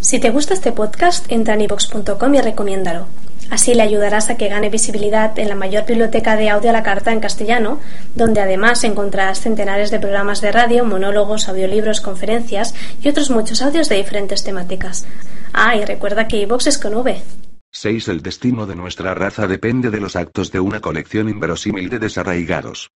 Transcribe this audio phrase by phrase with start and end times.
[0.00, 3.06] Si te gusta este podcast, entra en ivox.com y recomiéndalo.
[3.50, 6.84] Así le ayudarás a que gane visibilidad en la mayor biblioteca de audio a la
[6.84, 7.80] carta en castellano,
[8.14, 13.88] donde además encontrarás centenares de programas de radio, monólogos, audiolibros, conferencias y otros muchos audios
[13.88, 15.04] de diferentes temáticas.
[15.52, 17.20] Ah, y recuerda que iVox es con V.
[17.72, 18.08] 6.
[18.08, 22.90] El destino de nuestra raza depende de los actos de una colección inverosímil de desarraigados.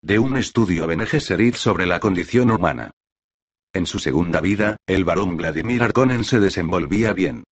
[0.00, 2.90] De un estudio Bene Gesserit sobre la condición humana.
[3.74, 7.44] En su segunda vida, el varón Vladimir Arkonen se desenvolvía bien.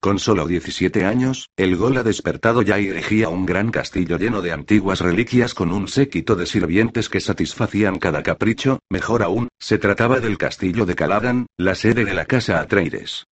[0.00, 4.52] Con solo 17 años, el Gol ha despertado ya erigía un gran castillo lleno de
[4.52, 10.20] antiguas reliquias con un séquito de sirvientes que satisfacían cada capricho, mejor aún, se trataba
[10.20, 13.26] del castillo de Caladan, la sede de la casa Atreides.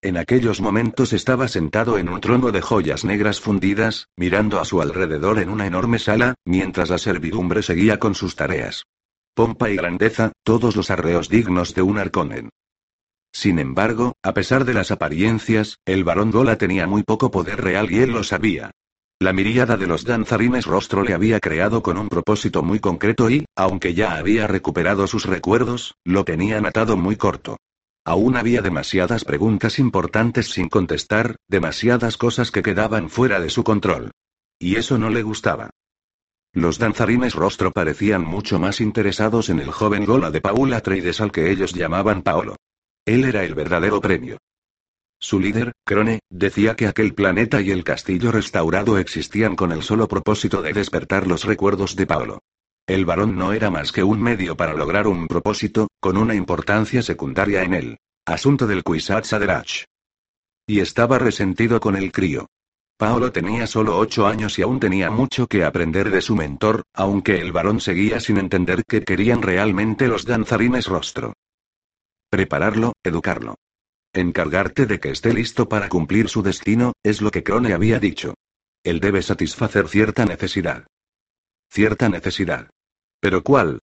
[0.00, 4.82] En aquellos momentos estaba sentado en un trono de joyas negras fundidas, mirando a su
[4.82, 8.84] alrededor en una enorme sala, mientras la servidumbre seguía con sus tareas.
[9.34, 12.50] Pompa y grandeza, todos los arreos dignos de un arconen.
[13.32, 17.90] Sin embargo, a pesar de las apariencias, el varón Gola tenía muy poco poder real
[17.90, 18.70] y él lo sabía.
[19.18, 23.44] La miríada de los danzarines rostro le había creado con un propósito muy concreto y,
[23.56, 27.56] aunque ya había recuperado sus recuerdos, lo tenían atado muy corto.
[28.04, 34.12] Aún había demasiadas preguntas importantes sin contestar, demasiadas cosas que quedaban fuera de su control.
[34.60, 35.70] Y eso no le gustaba.
[36.54, 41.32] Los danzarines rostro parecían mucho más interesados en el joven Gola de Paula Atreides al
[41.32, 42.54] que ellos llamaban Paolo.
[43.04, 44.38] Él era el verdadero premio.
[45.18, 50.06] Su líder, Crone, decía que aquel planeta y el castillo restaurado existían con el solo
[50.06, 52.38] propósito de despertar los recuerdos de Paolo.
[52.86, 57.02] El varón no era más que un medio para lograr un propósito, con una importancia
[57.02, 57.98] secundaria en él.
[58.26, 59.86] Asunto del Kwisatz Haderach.
[60.68, 62.46] Y estaba resentido con el crío.
[62.96, 67.40] Paolo tenía solo ocho años y aún tenía mucho que aprender de su mentor, aunque
[67.40, 71.32] el varón seguía sin entender qué querían realmente los danzarines rostro.
[72.30, 73.56] Prepararlo, educarlo.
[74.12, 78.34] Encargarte de que esté listo para cumplir su destino, es lo que Crone había dicho.
[78.84, 80.86] Él debe satisfacer cierta necesidad.
[81.68, 82.70] Cierta necesidad.
[83.18, 83.80] ¿Pero cuál?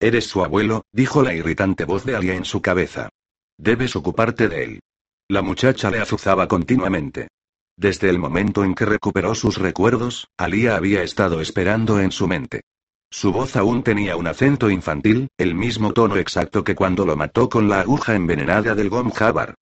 [0.00, 3.10] Eres su abuelo, dijo la irritante voz de Alia en su cabeza.
[3.58, 4.80] Debes ocuparte de él.
[5.28, 7.28] La muchacha le azuzaba continuamente.
[7.76, 12.62] Desde el momento en que recuperó sus recuerdos, Alia había estado esperando en su mente.
[13.10, 17.48] Su voz aún tenía un acento infantil, el mismo tono exacto que cuando lo mató
[17.48, 19.54] con la aguja envenenada del Gom Jabar.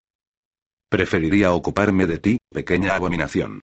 [0.89, 3.61] Preferiría ocuparme de ti, pequeña abominación.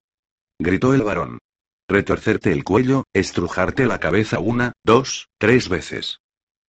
[0.59, 1.39] Gritó el varón.
[1.87, 6.19] Retorcerte el cuello, estrujarte la cabeza una, dos, tres veces.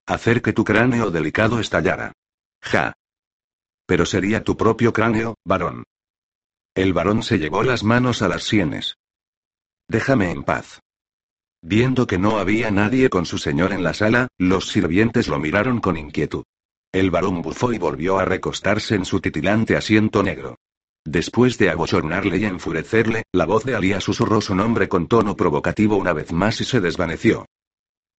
[0.07, 2.13] Hacer que tu cráneo delicado estallara.
[2.61, 2.93] Ja.
[3.87, 5.85] Pero sería tu propio cráneo, varón.
[6.75, 8.97] El varón se llevó las manos a las sienes.
[9.89, 10.81] Déjame en paz.
[11.61, 15.81] Viendo que no había nadie con su señor en la sala, los sirvientes lo miraron
[15.81, 16.45] con inquietud.
[16.91, 20.57] El varón bufó y volvió a recostarse en su titilante asiento negro.
[21.05, 25.97] Después de abochornarle y enfurecerle, la voz de Alía susurró su nombre con tono provocativo
[25.97, 27.45] una vez más y se desvaneció.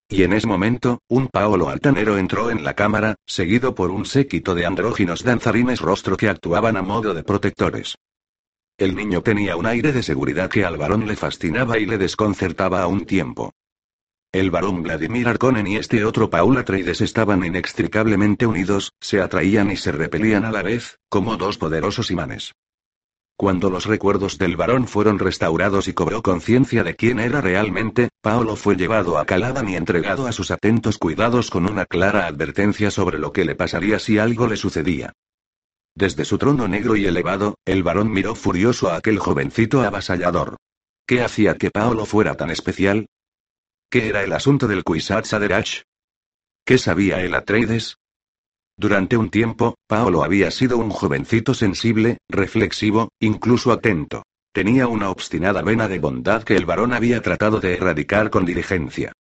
[0.10, 4.54] Y en ese momento, un Paolo altanero entró en la cámara, seguido por un séquito
[4.54, 7.96] de andróginos danzarines rostro que actuaban a modo de protectores.
[8.78, 12.82] El niño tenía un aire de seguridad que al varón le fascinaba y le desconcertaba
[12.82, 13.54] a un tiempo.
[14.32, 19.78] El varón Vladimir Arkonen y este otro Paul Atreides estaban inextricablemente unidos, se atraían y
[19.78, 22.54] se repelían a la vez, como dos poderosos imanes.
[23.36, 28.56] Cuando los recuerdos del varón fueron restaurados y cobró conciencia de quién era realmente, Paolo
[28.56, 33.20] fue llevado a Caladan y entregado a sus atentos cuidados con una clara advertencia sobre
[33.20, 35.14] lo que le pasaría si algo le sucedía.
[35.96, 40.58] Desde su trono negro y elevado, el varón miró furioso a aquel jovencito avasallador.
[41.06, 43.08] ¿Qué hacía que Paolo fuera tan especial?
[43.90, 45.84] ¿Qué era el asunto del Kwisatz Haderach?
[46.66, 47.98] ¿Qué sabía el Atreides?
[48.76, 54.24] Durante un tiempo, Paolo había sido un jovencito sensible, reflexivo, incluso atento.
[54.52, 59.12] Tenía una obstinada vena de bondad que el varón había tratado de erradicar con diligencia.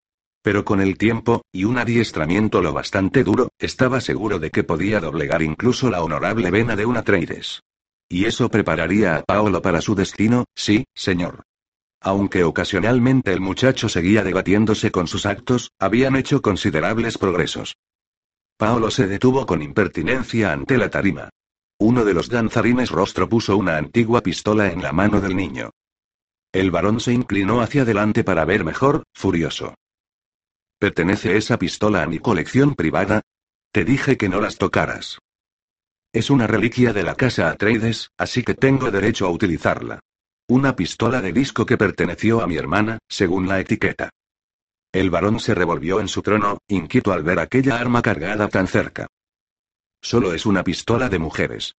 [0.43, 4.99] Pero con el tiempo, y un adiestramiento lo bastante duro, estaba seguro de que podía
[4.99, 7.61] doblegar incluso la honorable vena de un Atreides.
[8.09, 11.43] Y eso prepararía a Paolo para su destino, sí, señor.
[12.01, 17.77] Aunque ocasionalmente el muchacho seguía debatiéndose con sus actos, habían hecho considerables progresos.
[18.57, 21.29] Paolo se detuvo con impertinencia ante la tarima.
[21.79, 25.69] Uno de los danzarines rostro puso una antigua pistola en la mano del niño.
[26.51, 29.73] El varón se inclinó hacia adelante para ver mejor, furioso.
[30.83, 33.21] ¿Pertenece esa pistola a mi colección privada?
[33.71, 35.17] Te dije que no las tocaras.
[36.11, 40.01] Es una reliquia de la casa Atreides, así que tengo derecho a utilizarla.
[40.49, 44.09] Una pistola de disco que perteneció a mi hermana, según la etiqueta.
[44.91, 49.07] El varón se revolvió en su trono, inquieto al ver aquella arma cargada tan cerca.
[50.01, 51.75] Solo es una pistola de mujeres.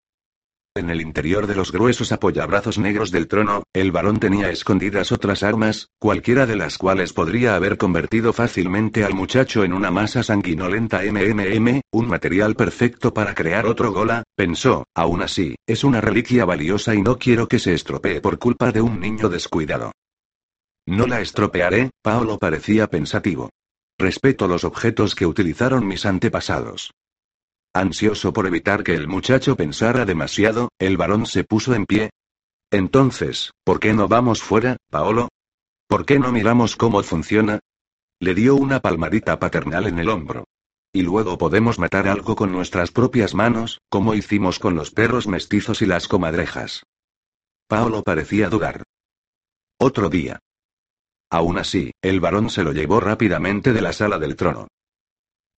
[0.77, 5.45] En el interior de los gruesos apoyabrazos negros del trono, el varón tenía escondidas otras
[5.45, 11.03] armas, cualquiera de las cuales podría haber convertido fácilmente al muchacho en una masa sanguinolenta
[11.05, 16.93] MMM, un material perfecto para crear otro gola, pensó, aún así, es una reliquia valiosa
[16.93, 19.93] y no quiero que se estropee por culpa de un niño descuidado.
[20.87, 23.51] No la estropearé, Paolo parecía pensativo.
[23.97, 26.91] Respeto los objetos que utilizaron mis antepasados.
[27.77, 32.11] Ansioso por evitar que el muchacho pensara demasiado, el varón se puso en pie.
[32.71, 35.29] Entonces, ¿por qué no vamos fuera, Paolo?
[35.89, 37.59] ¿Por qué no miramos cómo funciona?
[38.21, 40.45] Le dio una palmadita paternal en el hombro.
[40.93, 45.83] Y luego podemos matar algo con nuestras propias manos, como hicimos con los perros mestizos
[45.83, 46.85] y las comadrejas.
[47.67, 48.85] Paolo parecía dudar.
[49.79, 50.39] Otro día.
[51.29, 54.69] Aún así, el varón se lo llevó rápidamente de la sala del trono.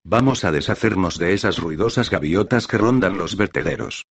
[0.08, 4.06] Vamos a deshacernos de esas ruidosas gaviotas que rondan los vertederos.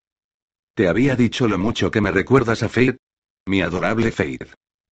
[0.76, 2.98] ¿Te había dicho lo mucho que me recuerdas a Faith?
[3.46, 4.44] Mi adorable Faith.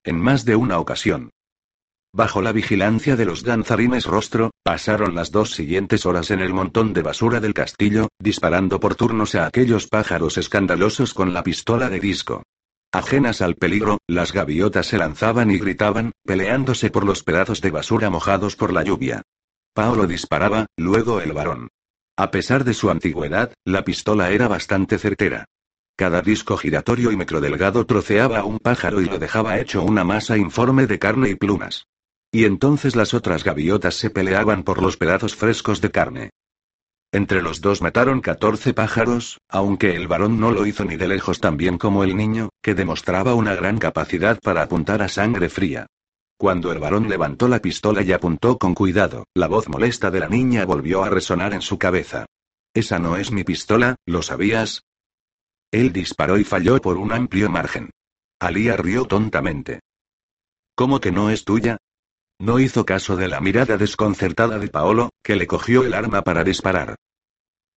[0.05, 1.31] En más de una ocasión.
[2.13, 6.93] Bajo la vigilancia de los danzarines rostro, pasaron las dos siguientes horas en el montón
[6.93, 11.99] de basura del castillo, disparando por turnos a aquellos pájaros escandalosos con la pistola de
[11.99, 12.43] disco.
[12.93, 18.09] Ajenas al peligro, las gaviotas se lanzaban y gritaban, peleándose por los pedazos de basura
[18.09, 19.21] mojados por la lluvia.
[19.73, 21.69] Paolo disparaba, luego el varón.
[22.15, 25.45] A pesar de su antigüedad, la pistola era bastante certera.
[25.95, 30.37] Cada disco giratorio y delgado troceaba a un pájaro y lo dejaba hecho una masa
[30.37, 31.87] informe de carne y plumas.
[32.31, 36.29] Y entonces las otras gaviotas se peleaban por los pedazos frescos de carne.
[37.11, 41.39] Entre los dos mataron 14 pájaros, aunque el varón no lo hizo ni de lejos
[41.39, 45.87] tan bien como el niño, que demostraba una gran capacidad para apuntar a sangre fría.
[46.43, 50.27] Cuando el varón levantó la pistola y apuntó con cuidado, la voz molesta de la
[50.27, 52.25] niña volvió a resonar en su cabeza.
[52.73, 54.83] Esa no es mi pistola, ¿lo sabías?
[55.71, 57.91] Él disparó y falló por un amplio margen.
[58.41, 59.79] Alía rió tontamente.
[60.75, 61.77] ¿Cómo que no es tuya?
[62.39, 66.43] No hizo caso de la mirada desconcertada de Paolo, que le cogió el arma para
[66.43, 66.97] disparar.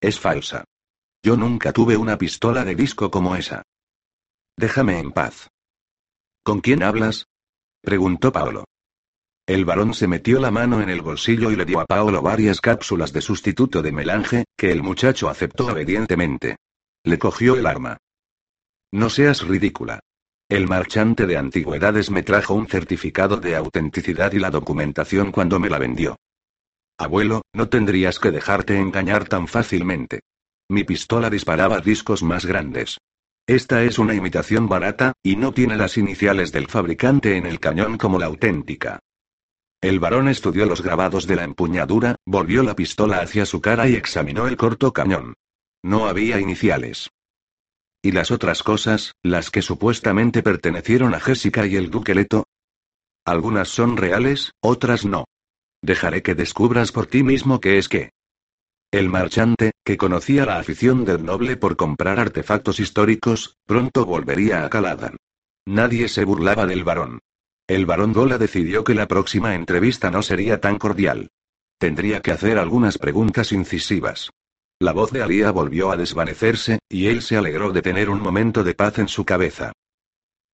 [0.00, 0.64] Es falsa.
[1.22, 3.62] Yo nunca tuve una pistola de disco como esa.
[4.56, 5.50] Déjame en paz.
[6.42, 7.28] ¿Con quién hablas?
[7.80, 8.64] Preguntó Paolo.
[9.46, 12.60] El varón se metió la mano en el bolsillo y le dio a Paolo varias
[12.60, 16.56] cápsulas de sustituto de melange, que el muchacho aceptó obedientemente.
[17.04, 17.98] Le cogió el arma.
[18.92, 20.00] No seas ridícula.
[20.48, 25.68] El marchante de antigüedades me trajo un certificado de autenticidad y la documentación cuando me
[25.68, 26.16] la vendió.
[26.98, 30.20] Abuelo, no tendrías que dejarte engañar tan fácilmente.
[30.68, 32.98] Mi pistola disparaba discos más grandes.
[33.46, 37.96] Esta es una imitación barata, y no tiene las iniciales del fabricante en el cañón
[37.96, 38.98] como la auténtica.
[39.80, 43.94] El varón estudió los grabados de la empuñadura, volvió la pistola hacia su cara y
[43.94, 45.34] examinó el corto cañón.
[45.84, 47.10] No había iniciales.
[48.02, 52.48] ¿Y las otras cosas, las que supuestamente pertenecieron a Jessica y el duqueleto?
[53.24, 55.24] Algunas son reales, otras no.
[55.82, 58.10] Dejaré que descubras por ti mismo qué es qué.
[58.96, 64.70] El marchante, que conocía la afición del noble por comprar artefactos históricos, pronto volvería a
[64.70, 65.18] Caladan.
[65.66, 67.18] Nadie se burlaba del varón.
[67.66, 71.28] El varón Gola decidió que la próxima entrevista no sería tan cordial.
[71.78, 74.30] Tendría que hacer algunas preguntas incisivas.
[74.80, 78.64] La voz de Alía volvió a desvanecerse, y él se alegró de tener un momento
[78.64, 79.72] de paz en su cabeza.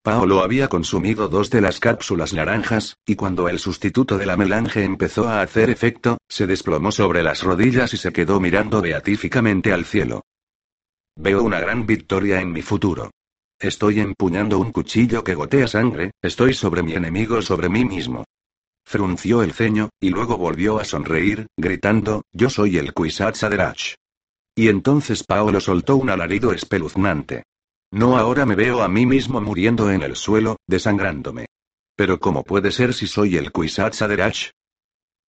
[0.02, 4.82] Paolo había consumido dos de las cápsulas naranjas, y cuando el sustituto de la melange
[4.82, 9.84] empezó a hacer efecto, se desplomó sobre las rodillas y se quedó mirando beatíficamente al
[9.84, 10.22] cielo.
[11.14, 13.12] Veo una gran victoria en mi futuro.
[13.60, 18.24] Estoy empuñando un cuchillo que gotea sangre, estoy sobre mi enemigo, sobre mí mismo.
[18.84, 23.94] Frunció el ceño, y luego volvió a sonreír, gritando, yo soy el Kwisatz Haderach.
[24.56, 27.44] Y entonces Paolo soltó un alarido espeluznante.
[27.92, 31.46] No ahora me veo a mí mismo muriendo en el suelo, desangrándome.
[31.94, 34.50] Pero ¿cómo puede ser si soy el Kwisatz Haderach?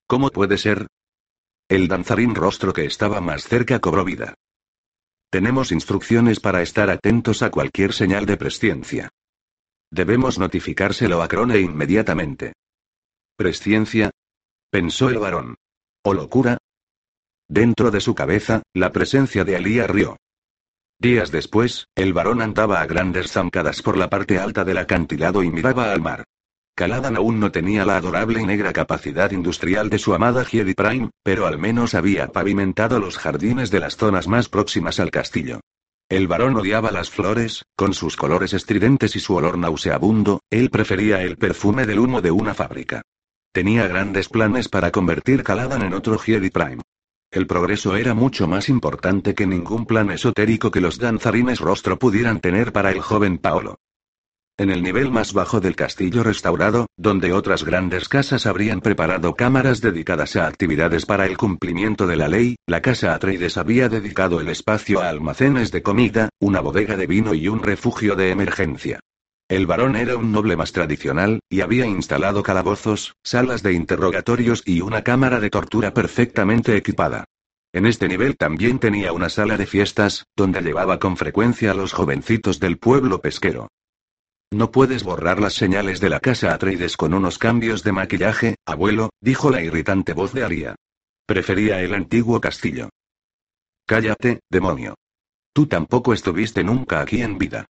[0.07, 0.87] ¿Cómo puede ser?
[1.69, 4.35] El danzarín rostro que estaba más cerca cobró vida.
[5.31, 9.11] Tenemos instrucciones para estar atentos a cualquier señal de presciencia.
[9.91, 12.55] Debemos notificárselo a Crone inmediatamente.
[13.37, 14.11] ¿Presciencia?
[14.71, 15.57] Pensó el varón.
[16.03, 16.57] ¿O locura?
[17.47, 20.17] Dentro de su cabeza, la presencia de Alía rió.
[20.99, 25.51] Días después, el varón andaba a grandes zancadas por la parte alta del acantilado y
[25.51, 26.25] miraba al mar.
[26.77, 31.11] Caladan aún no tenía la adorable y negra capacidad industrial de su amada Jedi Prime,
[31.23, 35.61] pero al menos había pavimentado los jardines de las zonas más próximas al castillo.
[36.09, 41.23] El varón odiaba las flores, con sus colores estridentes y su olor nauseabundo, él prefería
[41.23, 43.03] el perfume del humo de una fábrica.
[43.53, 46.83] Tenía grandes planes para convertir Caladan en otro Jedi Prime.
[47.35, 52.39] El progreso era mucho más importante que ningún plan esotérico que los danzarines rostro pudieran
[52.39, 53.81] tener para el joven Paolo.
[54.57, 59.81] En el nivel más bajo del castillo restaurado, donde otras grandes casas habrían preparado cámaras
[59.81, 64.49] dedicadas a actividades para el cumplimiento de la ley, la casa Atreides había dedicado el
[64.49, 69.01] espacio a almacenes de comida, una bodega de vino y un refugio de emergencia.
[69.55, 74.81] El varón era un noble más tradicional, y había instalado calabozos, salas de interrogatorios y
[74.81, 77.27] una cámara de tortura perfectamente equipada.
[77.73, 81.93] En este nivel también tenía una sala de fiestas, donde llevaba con frecuencia a los
[81.93, 83.69] jovencitos del pueblo pesquero.
[84.51, 89.11] No puedes borrar las señales de la casa Atreides con unos cambios de maquillaje, abuelo,
[89.21, 90.75] dijo la irritante voz de Aria.
[91.27, 92.89] Prefería el antiguo castillo.
[93.87, 94.97] Cállate, demonio.
[95.53, 97.67] Tú tampoco estuviste nunca aquí en vida.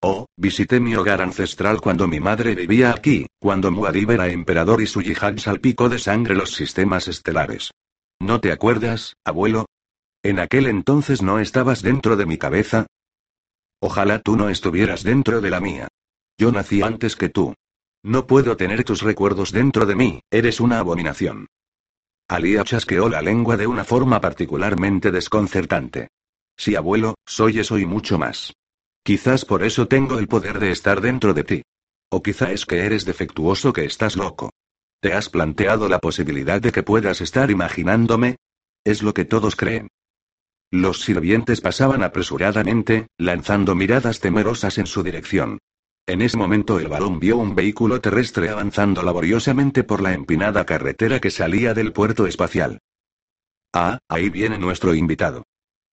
[0.00, 4.86] Oh, visité mi hogar ancestral cuando mi madre vivía aquí, cuando Muad'Dib era emperador y
[4.86, 7.72] su yihad salpicó de sangre los sistemas estelares.
[8.20, 9.66] ¿No te acuerdas, abuelo?
[10.22, 12.86] En aquel entonces no estabas dentro de mi cabeza.
[13.80, 15.88] Ojalá tú no estuvieras dentro de la mía.
[16.36, 17.54] Yo nací antes que tú.
[18.04, 21.48] No puedo tener tus recuerdos dentro de mí, eres una abominación.
[22.28, 26.08] Alía chasqueó la lengua de una forma particularmente desconcertante.
[26.56, 28.52] Sí, abuelo, soy eso y mucho más.
[29.08, 31.62] Quizás por eso tengo el poder de estar dentro de ti.
[32.10, 34.50] O quizá es que eres defectuoso que estás loco.
[35.00, 38.36] ¿Te has planteado la posibilidad de que puedas estar imaginándome?
[38.84, 39.88] Es lo que todos creen.
[40.70, 45.56] Los sirvientes pasaban apresuradamente, lanzando miradas temerosas en su dirección.
[46.06, 51.18] En ese momento el balón vio un vehículo terrestre avanzando laboriosamente por la empinada carretera
[51.18, 52.80] que salía del puerto espacial.
[53.72, 55.44] Ah, ahí viene nuestro invitado.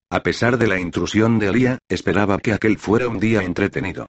[0.09, 4.07] A pesar de la intrusión de Alía, esperaba que aquel fuera un día entretenido.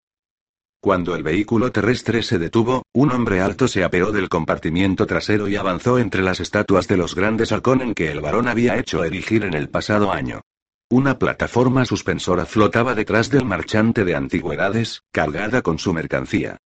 [0.81, 5.57] Cuando el vehículo terrestre se detuvo, un hombre alto se apeó del compartimiento trasero y
[5.57, 9.55] avanzó entre las estatuas de los grandes halcones que el varón había hecho erigir en
[9.55, 10.43] el pasado año.
[10.89, 16.59] Una plataforma suspensora flotaba detrás del marchante de antigüedades, cargada con su mercancía.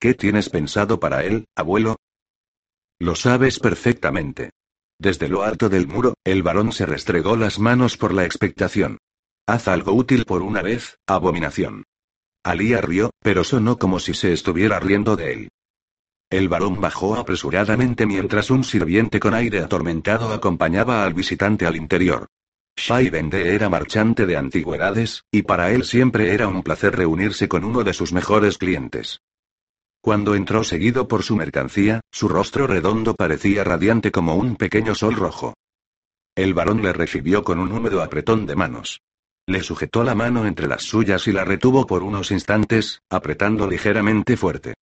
[0.00, 1.96] ¿Qué tienes pensado para él, abuelo?
[2.98, 4.52] Lo sabes perfectamente.
[4.98, 8.98] Desde lo alto del muro, el varón se restregó las manos por la expectación.
[9.46, 11.84] Haz algo útil por una vez, abominación.
[12.42, 15.48] Alía rió, pero sonó como si se estuviera riendo de él.
[16.30, 22.26] El varón bajó apresuradamente mientras un sirviente con aire atormentado acompañaba al visitante al interior.
[22.76, 27.64] Shai Bende era marchante de antigüedades, y para él siempre era un placer reunirse con
[27.64, 29.20] uno de sus mejores clientes.
[30.04, 35.14] Cuando entró seguido por su mercancía, su rostro redondo parecía radiante como un pequeño sol
[35.14, 35.54] rojo.
[36.36, 39.00] El varón le recibió con un húmedo apretón de manos.
[39.46, 44.36] Le sujetó la mano entre las suyas y la retuvo por unos instantes, apretando ligeramente
[44.36, 44.74] fuerte.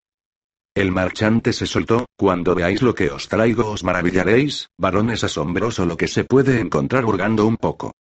[0.74, 5.86] El marchante se soltó, cuando veáis lo que os traigo os maravillaréis, varón es asombroso
[5.86, 7.92] lo que se puede encontrar hurgando un poco.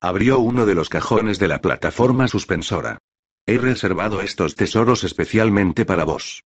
[0.00, 2.98] Abrió uno de los cajones de la plataforma suspensora.
[3.44, 6.44] He reservado estos tesoros especialmente para vos.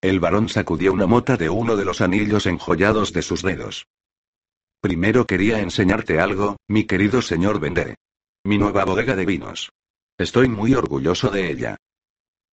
[0.00, 3.88] El varón sacudió una mota de uno de los anillos enjollados de sus dedos.
[4.80, 7.96] Primero quería enseñarte algo, mi querido señor Vender.
[8.44, 9.72] Mi nueva bodega de vinos.
[10.16, 11.76] Estoy muy orgulloso de ella.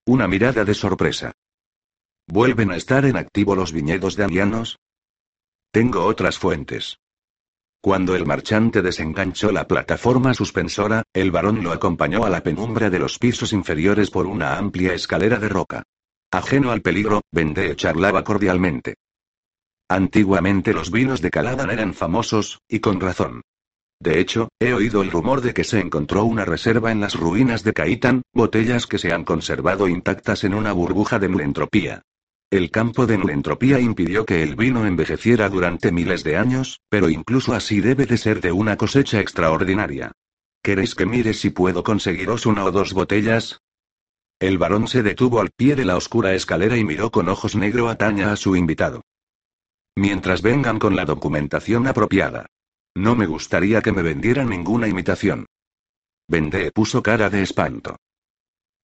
[0.08, 1.34] Una mirada de sorpresa.
[2.28, 4.80] ¿Vuelven a estar en activo los viñedos de Anianos?
[5.72, 6.98] Tengo otras fuentes.
[7.80, 12.98] Cuando el marchante desenganchó la plataforma suspensora, el varón lo acompañó a la penumbra de
[12.98, 15.84] los pisos inferiores por una amplia escalera de roca.
[16.36, 18.96] Ajeno al peligro, Vendée charlaba cordialmente.
[19.88, 23.42] Antiguamente los vinos de Caladan eran famosos, y con razón.
[24.02, 27.64] De hecho, he oído el rumor de que se encontró una reserva en las ruinas
[27.64, 32.02] de Caitán, botellas que se han conservado intactas en una burbuja de entropía.
[32.52, 37.54] El campo de entropía impidió que el vino envejeciera durante miles de años, pero incluso
[37.54, 40.12] así debe de ser de una cosecha extraordinaria.
[40.62, 43.62] ¿Queréis que mire si puedo conseguiros una o dos botellas?
[44.40, 47.90] El varón se detuvo al pie de la oscura escalera y miró con ojos negro
[47.90, 49.02] ataña a su invitado.
[49.96, 52.48] Mientras vengan con la documentación apropiada.
[52.96, 55.46] No me gustaría que me vendieran ninguna imitación.
[56.28, 57.96] Vendé puso cara de espanto.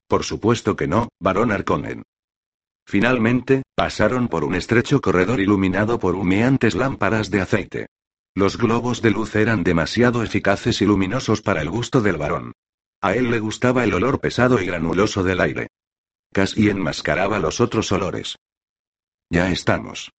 [0.08, 2.04] Por supuesto que no, varón Arconen.
[2.86, 7.88] Finalmente, pasaron por un estrecho corredor iluminado por humeantes lámparas de aceite.
[8.36, 12.54] Los globos de luz eran demasiado eficaces y luminosos para el gusto del varón.
[13.02, 15.68] A él le gustaba el olor pesado y granuloso del aire.
[16.32, 18.38] Casi enmascaraba los otros olores.
[19.30, 20.12] Ya estamos.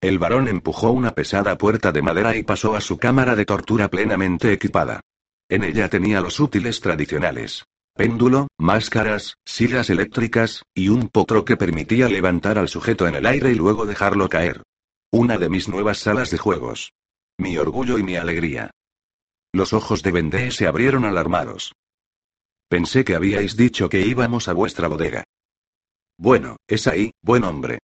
[0.00, 3.88] El varón empujó una pesada puerta de madera y pasó a su cámara de tortura
[3.88, 5.00] plenamente equipada.
[5.48, 7.64] En ella tenía los útiles tradicionales.
[7.94, 13.52] Péndulo, máscaras, sillas eléctricas, y un potro que permitía levantar al sujeto en el aire
[13.52, 14.62] y luego dejarlo caer.
[15.10, 16.92] Una de mis nuevas salas de juegos.
[17.36, 18.70] Mi orgullo y mi alegría.
[19.52, 21.74] Los ojos de Vendée se abrieron alarmados.
[22.72, 25.24] Pensé que habíais dicho que íbamos a vuestra bodega.
[26.16, 27.80] Bueno, es ahí, buen hombre.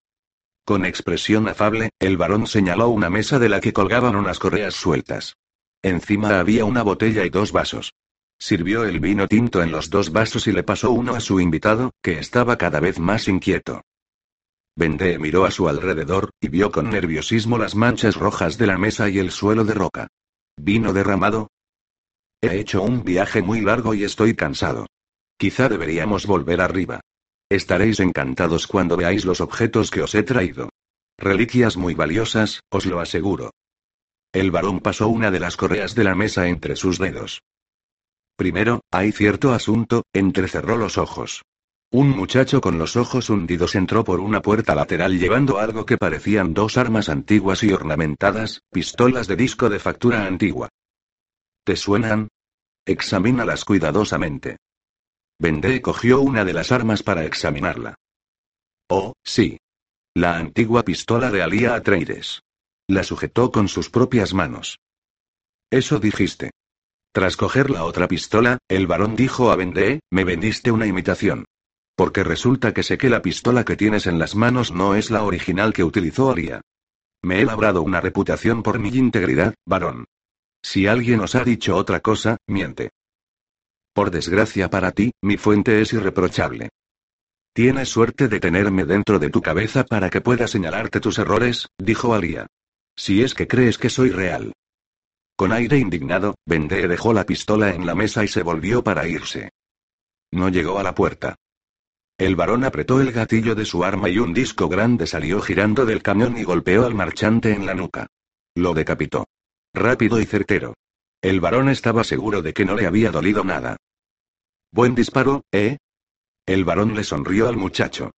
[0.63, 5.35] Con expresión afable, el varón señaló una mesa de la que colgaban unas correas sueltas.
[5.81, 7.95] Encima había una botella y dos vasos.
[8.39, 11.91] Sirvió el vino tinto en los dos vasos y le pasó uno a su invitado,
[12.01, 13.81] que estaba cada vez más inquieto.
[14.77, 19.09] Vendée miró a su alrededor, y vio con nerviosismo las manchas rojas de la mesa
[19.09, 20.07] y el suelo de roca.
[20.55, 21.49] ¿Vino derramado?
[22.41, 24.85] He hecho un viaje muy largo y estoy cansado.
[25.37, 27.01] Quizá deberíamos volver arriba.
[27.49, 30.69] Estaréis encantados cuando veáis los objetos que os he traído.
[31.17, 33.51] Reliquias muy valiosas, os lo aseguro.
[34.33, 37.41] El varón pasó una de las correas de la mesa entre sus dedos.
[38.35, 41.41] Primero, hay cierto asunto, entrecerró los ojos.
[41.89, 46.53] Un muchacho con los ojos hundidos entró por una puerta lateral llevando algo que parecían
[46.53, 50.69] dos armas antiguas y ornamentadas, pistolas de disco de factura antigua.
[51.67, 52.29] ¿Te suenan?
[52.85, 54.55] Examínalas cuidadosamente.
[55.37, 57.95] Vendée cogió una de las armas para examinarla.
[58.89, 59.57] Oh, sí.
[60.15, 62.39] La antigua pistola de Alía Atreides.
[62.87, 64.79] La sujetó con sus propias manos.
[65.69, 66.51] Eso dijiste.
[67.11, 71.43] Tras coger la otra pistola, el varón dijo a Vendée, me vendiste una imitación.
[71.97, 75.23] Porque resulta que sé que la pistola que tienes en las manos no es la
[75.23, 76.61] original que utilizó Aria.
[77.21, 80.05] Me he labrado una reputación por mi integridad, varón.
[80.61, 82.91] Si alguien os ha dicho otra cosa, miente.
[83.93, 86.69] Por desgracia para ti, mi fuente es irreprochable.
[87.53, 92.13] Tienes suerte de tenerme dentro de tu cabeza para que pueda señalarte tus errores, dijo
[92.13, 92.45] Aria.
[92.95, 94.53] Si es que crees que soy real.
[95.35, 99.49] Con aire indignado, Vendée dejó la pistola en la mesa y se volvió para irse.
[100.31, 101.35] No llegó a la puerta.
[102.17, 106.01] El varón apretó el gatillo de su arma y un disco grande salió girando del
[106.01, 108.07] camión y golpeó al marchante en la nuca.
[108.55, 109.27] Lo decapitó.
[109.77, 110.73] Rápido y certero.
[111.21, 113.77] El varón estaba seguro de que no le había dolido nada.
[114.71, 115.77] Buen disparo, ¿eh?
[116.47, 118.09] El varón le sonrió al muchacho.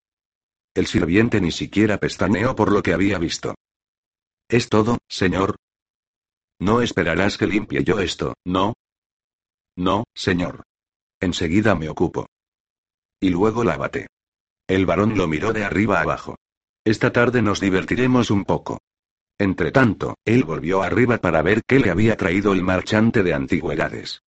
[0.73, 3.55] El sirviente ni siquiera pestañeó por lo que había visto.
[4.47, 5.57] ¿Es todo, señor?
[6.59, 8.75] No esperarás que limpie yo esto, ¿no?
[9.75, 10.63] No, señor.
[11.19, 12.27] Enseguida me ocupo.
[13.19, 14.07] Y luego lávate.
[14.65, 16.37] El varón lo miró de arriba abajo.
[16.85, 18.79] Esta tarde nos divertiremos un poco.
[19.39, 24.21] Entretanto, él volvió arriba para ver qué le había traído el marchante de antigüedades.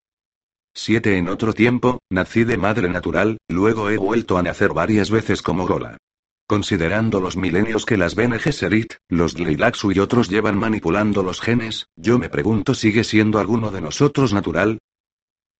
[0.74, 5.42] Siete en otro tiempo, nací de madre natural, luego he vuelto a nacer varias veces
[5.42, 5.98] como Gola.
[6.46, 11.88] Considerando los milenios que las Bene Gesserit, los Lilaxu y otros llevan manipulando los genes,
[11.94, 14.78] yo me pregunto ¿sigue siendo alguno de nosotros natural?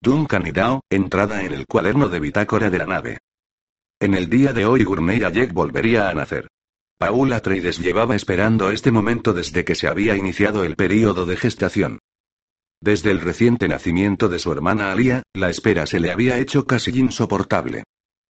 [0.00, 3.18] Duncan y Dao, entrada en el cuaderno de bitácora de la nave.
[4.00, 6.48] En el día de hoy Gurney Ayek volvería a nacer.
[7.02, 11.98] Paul Atreides llevaba esperando este momento desde que se había iniciado el período de gestación.
[12.80, 16.96] Desde el reciente nacimiento de su hermana Alia, la espera se le había hecho casi
[16.96, 17.82] insoportable.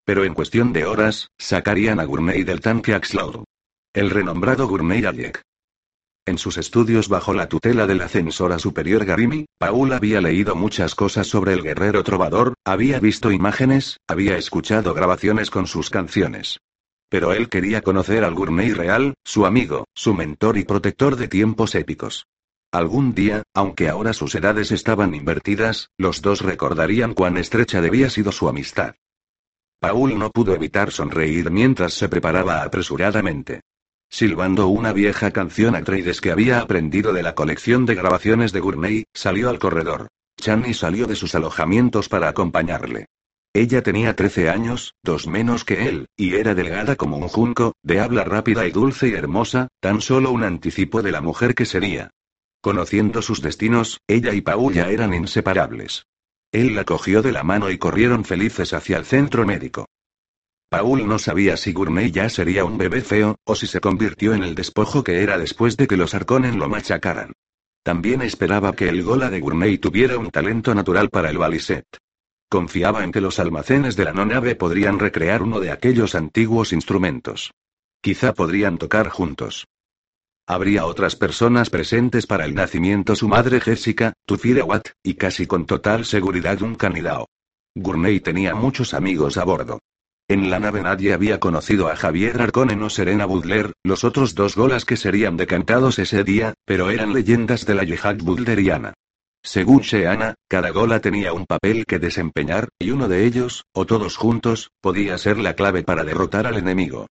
[0.06, 3.44] Pero en cuestión de horas, sacarían a Gurney del tanque Axlaur.
[3.92, 5.42] El renombrado Gurney Ayek.
[6.24, 10.94] En sus estudios bajo la tutela de la censora superior Garimi, Paul había leído muchas
[10.94, 16.58] cosas sobre el guerrero trovador, había visto imágenes, había escuchado grabaciones con sus canciones.
[17.12, 21.74] Pero él quería conocer al Gurney real, su amigo, su mentor y protector de tiempos
[21.74, 22.24] épicos.
[22.72, 28.32] Algún día, aunque ahora sus edades estaban invertidas, los dos recordarían cuán estrecha debía sido
[28.32, 28.94] su amistad.
[29.78, 33.60] Paul no pudo evitar sonreír mientras se preparaba apresuradamente.
[34.08, 39.04] Silbando una vieja canción Atreides que había aprendido de la colección de grabaciones de Gurney,
[39.12, 40.08] salió al corredor.
[40.40, 43.04] Chani salió de sus alojamientos para acompañarle.
[43.54, 48.00] Ella tenía 13 años, dos menos que él, y era delgada como un junco, de
[48.00, 52.10] habla rápida y dulce y hermosa, tan solo un anticipo de la mujer que sería.
[52.62, 56.06] Conociendo sus destinos, ella y Paul ya eran inseparables.
[56.50, 59.86] Él la cogió de la mano y corrieron felices hacia el centro médico.
[60.70, 64.44] Paul no sabía si Gurney ya sería un bebé feo, o si se convirtió en
[64.44, 67.32] el despojo que era después de que los Arconen lo machacaran.
[67.82, 71.84] También esperaba que el Gola de Gurney tuviera un talento natural para el baliset.
[72.52, 76.74] Confiaba en que los almacenes de la no nave podrían recrear uno de aquellos antiguos
[76.74, 77.54] instrumentos.
[78.02, 79.66] Quizá podrían tocar juntos.
[80.46, 85.64] Habría otras personas presentes para el nacimiento su madre Jessica, Tufire Watt, y casi con
[85.64, 87.26] total seguridad un canidao.
[87.74, 89.78] Gurney tenía muchos amigos a bordo.
[90.28, 94.56] En la nave nadie había conocido a Javier Arconen o Serena Budler, los otros dos
[94.56, 98.92] golas que serían decantados ese día, pero eran leyendas de la yihad budleriana.
[99.44, 104.16] Según Sheana, cada gola tenía un papel que desempeñar, y uno de ellos, o todos
[104.16, 107.08] juntos, podía ser la clave para derrotar al enemigo.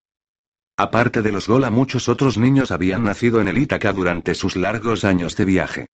[0.77, 5.05] Aparte de los gola muchos otros niños habían nacido en el Ítaca durante sus largos
[5.05, 5.87] años de viaje.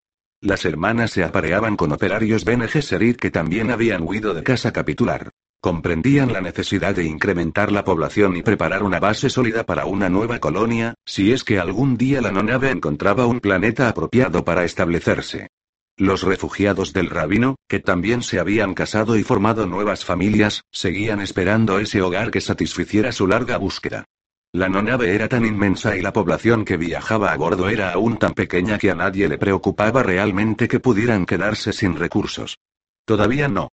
[0.43, 5.31] Las hermanas se apareaban con operarios Bene Gesserit que también habían huido de casa capitular.
[5.63, 10.39] Comprendían la necesidad de incrementar la población y preparar una base sólida para una nueva
[10.39, 15.49] colonia, si es que algún día la nonave encontraba un planeta apropiado para establecerse.
[15.99, 21.79] Los refugiados del rabino, que también se habían casado y formado nuevas familias, seguían esperando
[21.79, 24.05] ese hogar que satisficiera su larga búsqueda.
[24.53, 28.35] La nonave era tan inmensa y la población que viajaba a bordo era aún tan
[28.35, 32.59] pequeña que a nadie le preocupaba realmente que pudieran quedarse sin recursos.
[33.07, 33.71] Todavía no.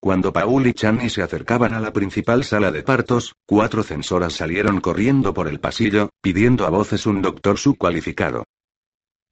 [0.00, 4.80] Cuando Paul y Chani se acercaban a la principal sala de partos, cuatro censoras salieron
[4.80, 8.44] corriendo por el pasillo, pidiendo a voces un doctor subcualificado.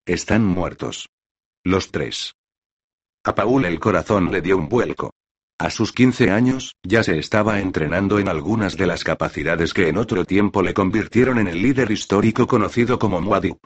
[0.07, 1.09] Están muertos.
[1.64, 2.35] Los tres.
[3.25, 5.12] A Paul el corazón le dio un vuelco.
[5.59, 9.96] A sus 15 años, ya se estaba entrenando en algunas de las capacidades que en
[9.96, 13.59] otro tiempo le convirtieron en el líder histórico conocido como Muad'Dib.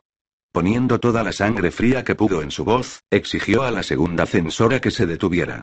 [0.52, 4.78] Poniendo toda la sangre fría que pudo en su voz, exigió a la segunda censora
[4.78, 5.62] que se detuviera.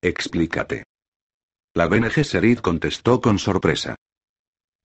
[0.00, 0.84] Explícate.
[1.74, 3.96] La Bene Gesserit contestó con sorpresa.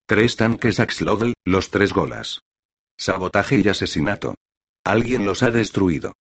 [0.08, 2.42] Tres tanques Axlodel, los tres golas.
[2.98, 4.34] Sabotaje y asesinato.
[4.84, 6.14] Alguien los ha destruido.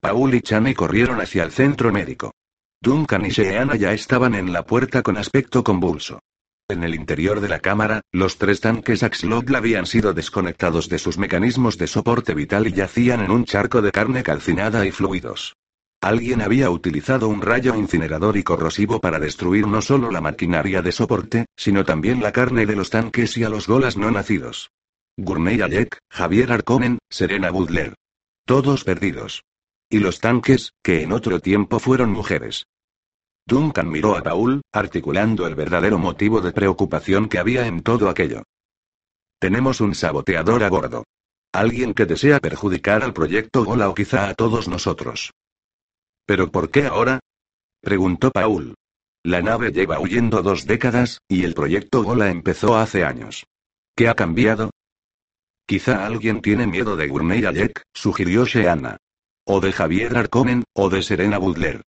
[0.00, 2.32] Paul y Chane corrieron hacia el centro médico.
[2.80, 6.20] Duncan y Sheeana ya estaban en la puerta con aspecto convulso.
[6.68, 11.18] En el interior de la cámara, los tres tanques Axlodel habían sido desconectados de sus
[11.18, 15.56] mecanismos de soporte vital y yacían en un charco de carne calcinada y fluidos.
[16.00, 20.92] Alguien había utilizado un rayo incinerador y corrosivo para destruir no solo la maquinaria de
[20.92, 24.70] soporte, sino también la carne de los tanques y a los golas no nacidos.
[25.18, 27.94] Gurney Alec, Javier Arconen, Serena Budler.
[28.46, 29.42] Todos perdidos.
[29.90, 32.66] Y los tanques, que en otro tiempo fueron mujeres.
[33.44, 38.44] Duncan miró a Paul, articulando el verdadero motivo de preocupación que había en todo aquello.
[39.40, 41.04] Tenemos un saboteador a bordo.
[41.52, 45.32] Alguien que desea perjudicar al proyecto Gola o quizá a todos nosotros.
[46.24, 47.18] ¿Pero por qué ahora?
[47.80, 48.74] preguntó Paul.
[49.24, 53.44] La nave lleva huyendo dos décadas, y el proyecto Gola empezó hace años.
[53.96, 54.70] ¿Qué ha cambiado?
[55.66, 58.98] Quizá alguien tiene miedo de Gurney Alec, sugirió Sheana.
[59.52, 61.82] O de Javier Arconen, o de Serena Budler.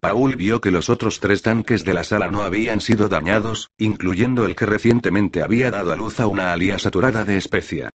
[0.00, 4.44] Paul vio que los otros tres tanques de la sala no habían sido dañados, incluyendo
[4.44, 7.88] el que recientemente había dado a luz a una alía saturada de especia.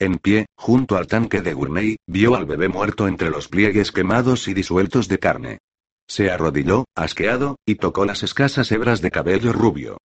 [0.00, 4.48] En pie, junto al tanque de Gurney, vio al bebé muerto entre los pliegues quemados
[4.48, 5.58] y disueltos de carne.
[6.08, 9.98] Se arrodilló, asqueado, y tocó las escasas hebras de cabello rubio.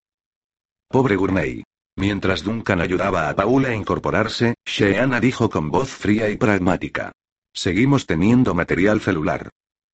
[0.90, 1.64] Pobre Gurney.
[1.96, 7.12] Mientras Duncan ayudaba a Paul a incorporarse, Sheana dijo con voz fría y pragmática.
[7.56, 9.50] Seguimos teniendo material celular.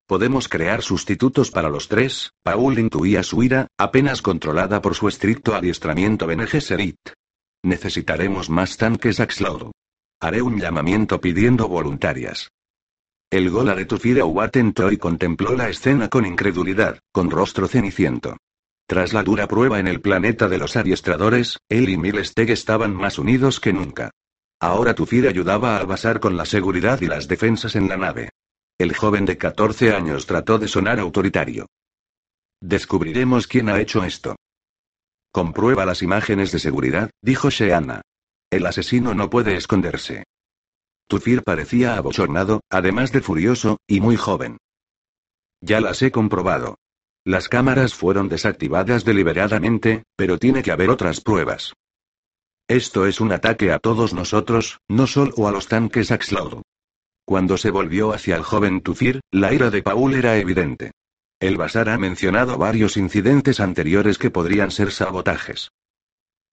[0.08, 5.54] Podemos crear sustitutos para los tres, Paul intuía su ira, apenas controlada por su estricto
[5.54, 6.98] adiestramiento Bene Gesserit.
[7.62, 9.70] Necesitaremos más tanques Axlor.
[10.20, 12.50] Haré un llamamiento pidiendo voluntarias.
[13.30, 18.36] El gola de Tufira atentó y contempló la escena con incredulidad, con rostro ceniciento.
[18.88, 23.18] Tras la dura prueba en el planeta de los adiestradores, él y Milesteg estaban más
[23.18, 24.10] unidos que nunca.
[24.62, 28.28] Ahora Tufir ayudaba a basar con la seguridad y las defensas en la nave.
[28.78, 31.66] El joven de 14 años trató de sonar autoritario.
[32.60, 34.36] Descubriremos quién ha hecho esto.
[35.32, 38.02] Comprueba las imágenes de seguridad, dijo Sheana.
[38.52, 40.22] El asesino no puede esconderse.
[41.08, 44.58] Tufir parecía abochornado, además de furioso, y muy joven.
[45.60, 46.76] Ya las he comprobado.
[47.24, 51.72] Las cámaras fueron desactivadas deliberadamente, pero tiene que haber otras pruebas.
[52.68, 56.62] Esto es un ataque a todos nosotros, no solo a los tanques Axlord.
[57.24, 60.92] Cuando se volvió hacia el joven Tufir, la ira de Paul era evidente.
[61.40, 65.70] El Basar ha mencionado varios incidentes anteriores que podrían ser sabotajes.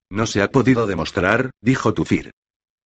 [0.10, 2.32] No se ha podido demostrar, dijo Tufir.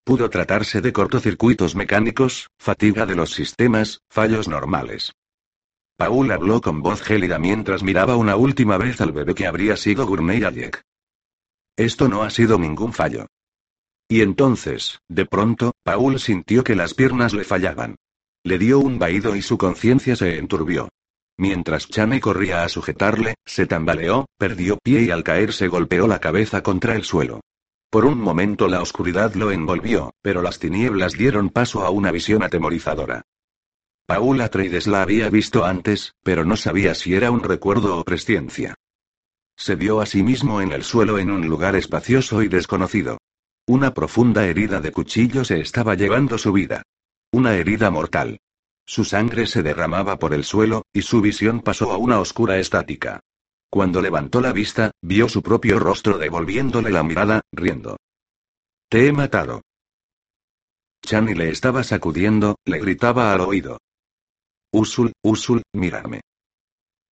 [0.04, 5.14] Pudo tratarse de cortocircuitos mecánicos, fatiga de los sistemas, fallos normales.
[5.96, 10.06] Paul habló con voz gélida mientras miraba una última vez al bebé que habría sido
[10.06, 10.82] Gurney Alec.
[11.76, 13.28] Esto no ha sido ningún fallo.
[14.08, 17.96] Y entonces, de pronto, Paul sintió que las piernas le fallaban.
[18.44, 20.90] Le dio un vaído y su conciencia se enturbió.
[21.38, 26.20] Mientras Chane corría a sujetarle, se tambaleó, perdió pie y al caer se golpeó la
[26.20, 27.42] cabeza contra el suelo.
[27.90, 32.44] Por un momento la oscuridad lo envolvió, pero las tinieblas dieron paso a una visión
[32.44, 33.24] atemorizadora.
[34.06, 38.76] Paul Atreides la había visto antes, pero no sabía si era un recuerdo o presciencia.
[39.56, 43.18] Se vio a sí mismo en el suelo en un lugar espacioso y desconocido.
[43.68, 46.84] Una profunda herida de cuchillo se estaba llevando su vida.
[47.32, 48.40] Una herida mortal.
[48.86, 53.22] Su sangre se derramaba por el suelo, y su visión pasó a una oscura estática.
[53.70, 57.98] Cuando levantó la vista, vio su propio rostro devolviéndole la mirada, riendo.
[58.90, 59.62] Te he matado.
[61.02, 63.80] Chani le estaba sacudiendo, le gritaba al oído.
[64.72, 66.22] Usul, Usul, mírame.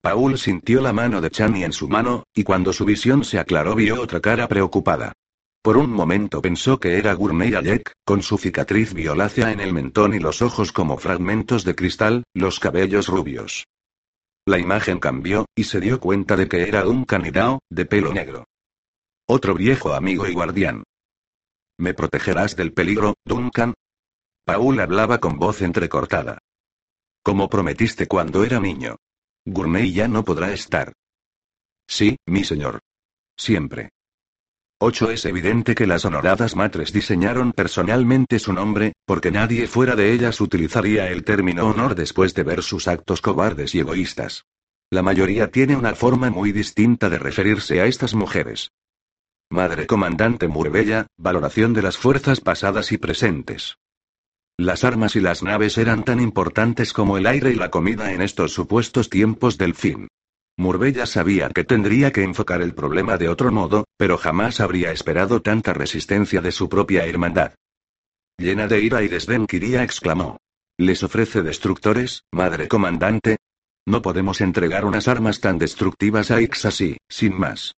[0.02, 3.76] Paul sintió la mano de Chani en su mano, y cuando su visión se aclaró
[3.76, 5.14] vio otra cara preocupada.
[5.62, 10.16] Por un momento pensó que era Gurney Alec, con su cicatriz violácea en el mentón
[10.16, 13.68] y los ojos como fragmentos de cristal, los cabellos rubios.
[14.48, 18.46] La imagen cambió, y se dio cuenta de que era un canidao, de pelo negro.
[19.28, 20.84] Otro viejo amigo y guardián.
[21.78, 23.76] ¿Me protegerás del peligro, Duncan?
[24.46, 26.40] Paul hablaba con voz entrecortada.
[27.22, 28.96] Como prometiste cuando era niño.
[29.46, 30.94] Gurney ya no podrá estar.
[31.88, 32.80] Sí, mi señor.
[33.36, 33.90] Siempre.
[34.80, 35.12] 8.
[35.12, 40.42] Es evidente que las honoradas matres diseñaron personalmente su nombre, porque nadie fuera de ellas
[40.42, 44.46] utilizaría el término honor después de ver sus actos cobardes y egoístas.
[44.90, 48.72] La mayoría tiene una forma muy distinta de referirse a estas mujeres.
[49.50, 53.78] Madre Comandante Murbella, valoración de las fuerzas pasadas y presentes.
[54.62, 58.22] Las armas y las naves eran tan importantes como el aire y la comida en
[58.22, 60.08] estos supuestos tiempos del fin.
[60.56, 65.42] Murbella sabía que tendría que enfocar el problema de otro modo, pero jamás habría esperado
[65.42, 67.56] tanta resistencia de su propia hermandad.
[68.38, 70.38] Llena de ira y desdén, Kiria exclamó.
[70.78, 73.38] ¿Les ofrece destructores, madre comandante?
[73.88, 77.74] No podemos entregar unas armas tan destructivas a Ix así, sin más.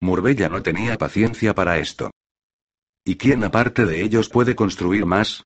[0.00, 2.12] Murbella no tenía paciencia para esto.
[3.04, 5.42] ¿Y quién aparte de ellos puede construir más?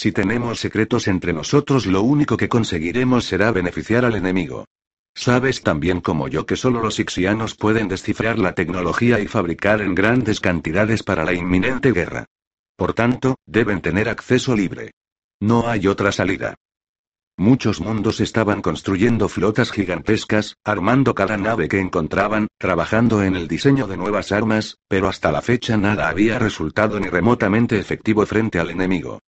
[0.00, 4.64] Si tenemos secretos entre nosotros, lo único que conseguiremos será beneficiar al enemigo.
[5.12, 9.96] Sabes también como yo que solo los ixianos pueden descifrar la tecnología y fabricar en
[9.96, 12.26] grandes cantidades para la inminente guerra.
[12.76, 14.92] Por tanto, deben tener acceso libre.
[15.40, 16.54] No hay otra salida.
[17.36, 23.88] Muchos mundos estaban construyendo flotas gigantescas, armando cada nave que encontraban, trabajando en el diseño
[23.88, 28.70] de nuevas armas, pero hasta la fecha nada había resultado ni remotamente efectivo frente al
[28.70, 29.18] enemigo.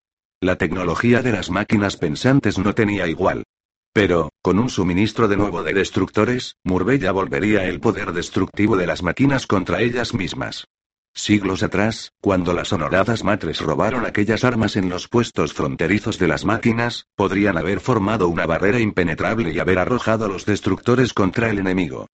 [0.42, 3.44] La tecnología de las máquinas pensantes no tenía igual.
[3.92, 9.02] Pero, con un suministro de nuevo de destructores, Murbella volvería el poder destructivo de las
[9.02, 10.64] máquinas contra ellas mismas.
[11.12, 16.46] Siglos atrás, cuando las honoradas matres robaron aquellas armas en los puestos fronterizos de las
[16.46, 21.58] máquinas, podrían haber formado una barrera impenetrable y haber arrojado a los destructores contra el
[21.58, 22.06] enemigo.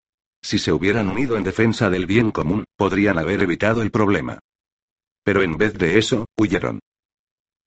[0.43, 4.41] Si se hubieran unido en defensa del bien común, podrían haber evitado el problema.
[5.23, 6.81] Pero en vez de eso, huyeron.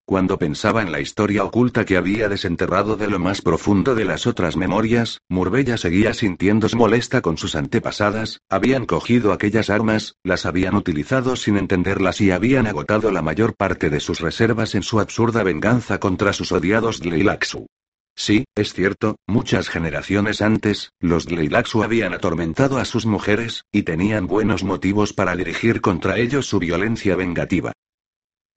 [0.10, 4.26] Cuando pensaba en la historia oculta que había desenterrado de lo más profundo de las
[4.26, 10.74] otras memorias, Murbella seguía sintiéndose molesta con sus antepasadas, habían cogido aquellas armas, las habían
[10.74, 15.43] utilizado sin entenderlas y habían agotado la mayor parte de sus reservas en su absurda
[15.43, 17.67] venganza contra sus odiados Dleilaxu.
[18.15, 24.26] Sí, es cierto, muchas generaciones antes, los Dleilaxu habían atormentado a sus mujeres, y tenían
[24.26, 27.74] buenos motivos para dirigir contra ellos su violencia vengativa.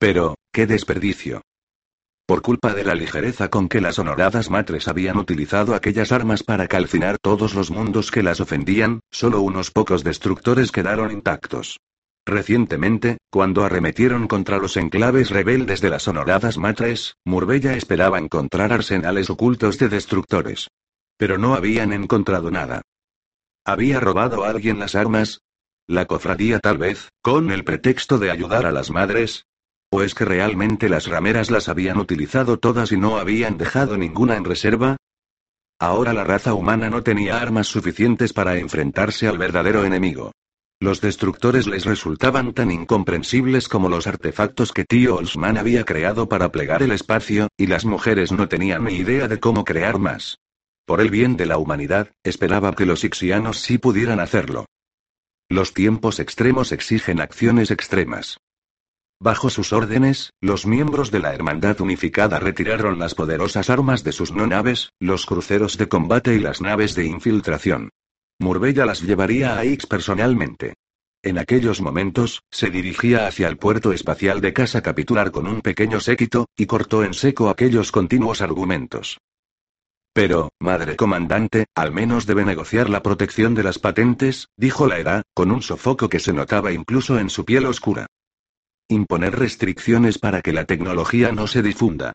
[0.02, 1.42] Pero, qué desperdicio.
[2.26, 6.66] Por culpa de la ligereza con que las honoradas matres habían utilizado aquellas armas para
[6.66, 11.78] calcinar todos los mundos que las ofendían, solo unos pocos destructores quedaron intactos.
[12.26, 19.30] Recientemente, cuando arremetieron contra los enclaves rebeldes de las honoradas matres, Murbella esperaba encontrar arsenales
[19.30, 20.66] ocultos de destructores.
[21.16, 22.82] Pero no habían encontrado nada.
[23.64, 25.42] ¿Había robado alguien las armas?
[25.86, 29.44] La cofradía tal vez, con el pretexto de ayudar a las madres,
[29.94, 34.36] ¿O es que realmente las rameras las habían utilizado todas y no habían dejado ninguna
[34.36, 34.96] en reserva?
[35.78, 40.32] Ahora la raza humana no tenía armas suficientes para enfrentarse al verdadero enemigo.
[40.80, 46.50] Los destructores les resultaban tan incomprensibles como los artefactos que tío Olsman había creado para
[46.50, 50.38] plegar el espacio, y las mujeres no tenían ni idea de cómo crear más.
[50.86, 54.64] Por el bien de la humanidad, esperaba que los ixianos sí pudieran hacerlo.
[55.50, 58.38] Los tiempos extremos exigen acciones extremas.
[59.22, 64.32] Bajo sus órdenes, los miembros de la Hermandad Unificada retiraron las poderosas armas de sus
[64.32, 67.90] no naves, los cruceros de combate y las naves de infiltración.
[68.40, 70.74] Murbella las llevaría a Ix personalmente.
[71.22, 76.00] En aquellos momentos, se dirigía hacia el puerto espacial de Casa Capitular con un pequeño
[76.00, 79.18] séquito, y cortó en seco aquellos continuos argumentos.
[80.12, 85.22] Pero, madre comandante, al menos debe negociar la protección de las patentes, dijo la edad,
[85.32, 88.08] con un sofoco que se notaba incluso en su piel oscura.
[88.92, 92.12] Imponer restricciones para que la tecnología no se difunda.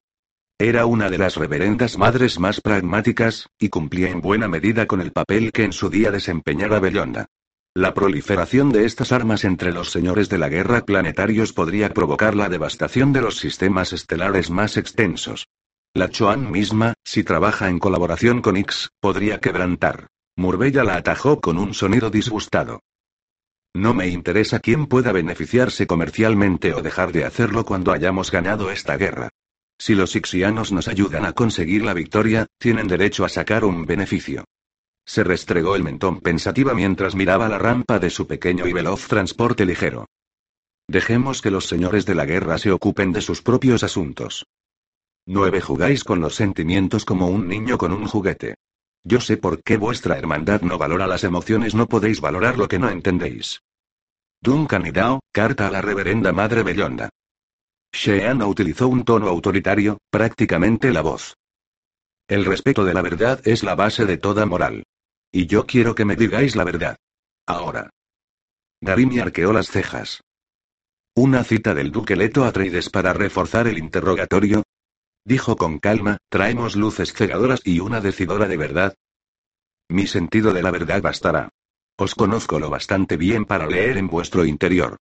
[0.60, 5.12] Era una de las reverendas madres más pragmáticas, y cumplía en buena medida con el
[5.12, 7.26] papel que en su día desempeñara Bellonda.
[7.74, 12.48] La proliferación de estas armas entre los señores de la guerra planetarios podría provocar la
[12.48, 15.48] devastación de los sistemas estelares más extensos.
[15.96, 20.08] La Choan misma, si trabaja en colaboración con X, podría quebrantar.
[20.36, 22.82] Murbella la atajó con un sonido disgustado.
[23.78, 28.98] No me interesa quién pueda beneficiarse comercialmente o dejar de hacerlo cuando hayamos ganado esta
[28.98, 29.30] guerra.
[29.78, 34.46] Si los ixianos nos ayudan a conseguir la victoria, tienen derecho a sacar un beneficio.
[35.06, 39.64] Se restregó el mentón pensativa mientras miraba la rampa de su pequeño y veloz transporte
[39.64, 40.08] ligero.
[40.88, 44.48] Dejemos que los señores de la guerra se ocupen de sus propios asuntos.
[45.28, 48.56] Nueve jugáis con los sentimientos como un niño con un juguete.
[49.04, 52.80] Yo sé por qué vuestra hermandad no valora las emociones, no podéis valorar lo que
[52.80, 53.62] no entendéis.
[54.42, 57.10] Duncan y Dao, carta a la reverenda Madre Bellonda.
[57.92, 61.36] Sheana utilizó un tono autoritario, prácticamente la voz.
[62.28, 64.84] El respeto de la verdad es la base de toda moral.
[65.32, 66.98] Y yo quiero que me digáis la verdad.
[67.46, 67.90] Ahora.
[68.82, 70.22] Garimi arqueó las cejas.
[71.16, 74.64] ¿Una cita del duque Leto Atreides para reforzar el interrogatorio?
[75.28, 78.96] Dijo con calma, traemos luces cegadoras y una decidora de verdad.
[79.90, 81.50] Mi sentido de la verdad bastará.
[81.98, 84.96] Os conozco lo bastante bien para leer en vuestro interior.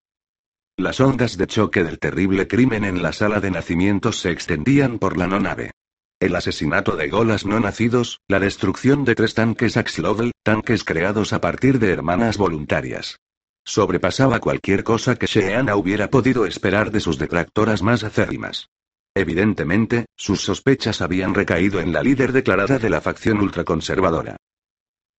[0.78, 5.16] Las ondas de choque del terrible crimen en la sala de nacimientos se extendían por
[5.16, 5.74] la no nave.
[6.20, 11.40] El asesinato de golas no nacidos, la destrucción de tres tanques Axlovel, tanques creados a
[11.40, 13.20] partir de hermanas voluntarias.
[13.64, 18.72] Sobrepasaba cualquier cosa que Sheana hubiera podido esperar de sus detractoras más acérrimas.
[19.16, 24.36] Evidentemente, sus sospechas habían recaído en la líder declarada de la facción ultraconservadora.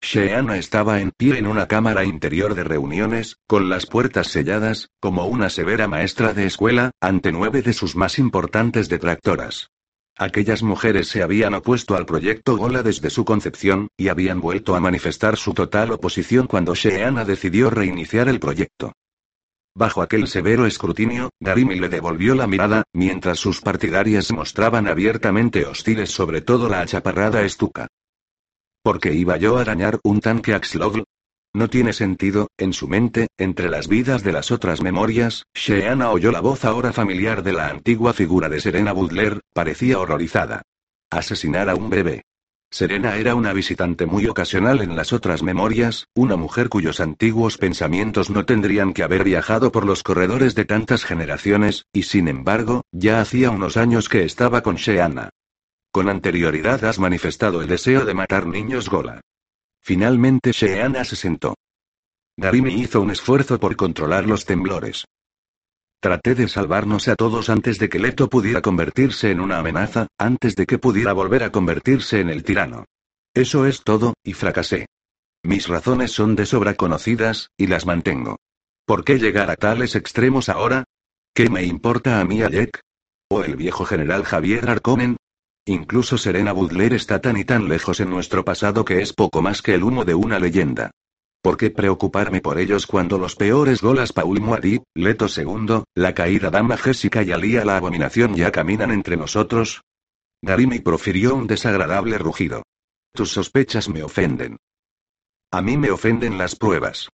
[0.03, 5.27] Sheana estaba en pie en una cámara interior de reuniones, con las puertas selladas, como
[5.27, 9.71] una severa maestra de escuela, ante nueve de sus más importantes detractoras.
[10.19, 14.81] Aquellas mujeres se habían opuesto al proyecto Gola desde su concepción, y habían vuelto a
[14.81, 18.93] manifestar su total oposición cuando Sheana decidió reiniciar el proyecto.
[19.77, 26.11] Bajo aquel severo escrutinio, Garimi le devolvió la mirada, mientras sus partidarias mostraban abiertamente hostiles
[26.11, 27.87] sobre todo la achaparrada estuca.
[28.83, 31.05] ¿Por qué iba yo a arañar un tanque Axlov?
[31.53, 36.33] No tiene sentido, en su mente, entre las vidas de las otras memorias, Sheana oyó
[36.33, 40.63] la voz ahora familiar de la antigua figura de Serena Butler, parecía horrorizada.
[41.11, 42.23] Asesinar a un bebé.
[42.77, 48.29] Serena era una visitante muy ocasional en las otras memorias, una mujer cuyos antiguos pensamientos
[48.29, 53.23] no tendrían que haber viajado por los corredores de tantas generaciones, y sin embargo, ya
[53.23, 55.31] hacía unos años que estaba con Sheana.
[55.91, 59.23] Con anterioridad has manifestado el deseo de matar niños Gola.
[59.81, 61.55] Finalmente Sheana se sentó.
[62.37, 65.07] Garimi hizo un esfuerzo por controlar los temblores.
[66.01, 70.55] Traté de salvarnos a todos antes de que Leto pudiera convertirse en una amenaza, antes
[70.55, 72.85] de que pudiera volver a convertirse en el tirano.
[73.35, 74.87] Eso es todo, y fracasé.
[75.43, 78.37] Mis razones son de sobra conocidas, y las mantengo.
[78.87, 80.85] ¿Por qué llegar a tales extremos ahora?
[81.35, 82.81] ¿Qué me importa a mí Alec?
[83.29, 85.17] ¿O el viejo general Javier Arconen?
[85.67, 89.63] Incluso Serena Butler está tan y tan lejos en nuestro pasado que es poco más
[89.63, 90.93] que el humo de una leyenda.
[91.47, 96.51] ¿Por qué preocuparme por ellos cuando los peores golas Paul Moadib, Leto II, la caída
[96.51, 99.83] dama Jessica y Alía la abominación ya caminan entre nosotros?
[100.43, 102.65] Garimi profirió un desagradable rugido.
[103.13, 104.57] Tus sospechas me ofenden.
[105.53, 107.11] A mí me ofenden las pruebas.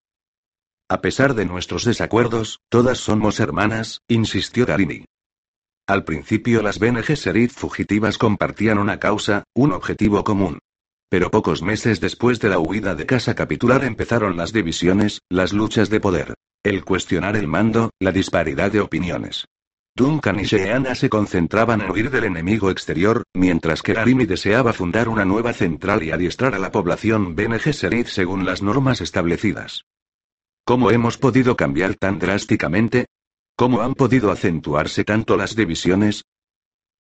[0.88, 5.04] A pesar de nuestros desacuerdos, todas somos hermanas, insistió Garimi.
[5.88, 7.04] Al principio las Bene
[7.50, 10.60] fugitivas compartían una causa, un objetivo común.
[11.12, 15.90] Pero pocos meses después de la huida de casa capitular empezaron las divisiones, las luchas
[15.90, 16.36] de poder.
[16.64, 19.46] El cuestionar el mando, la disparidad de opiniones.
[19.94, 25.10] Duncan y Sheana se concentraban en huir del enemigo exterior, mientras que Arimi deseaba fundar
[25.10, 29.84] una nueva central y adiestrar a la población Bene Gesserit según las normas establecidas.
[30.64, 33.08] ¿Cómo hemos podido cambiar tan drásticamente?
[33.58, 36.24] ¿Cómo han podido acentuarse tanto las divisiones?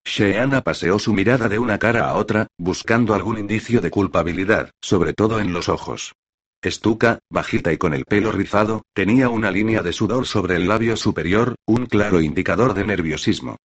[0.06, 5.14] Sheana paseó su mirada de una cara a otra, buscando algún indicio de culpabilidad, sobre
[5.14, 6.14] todo en los ojos.
[6.62, 10.96] Estuca, bajita y con el pelo rizado, tenía una línea de sudor sobre el labio
[10.96, 13.58] superior, un claro indicador de nerviosismo.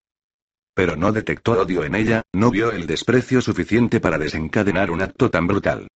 [0.73, 5.29] Pero no detectó odio en ella, no vio el desprecio suficiente para desencadenar un acto
[5.29, 5.87] tan brutal.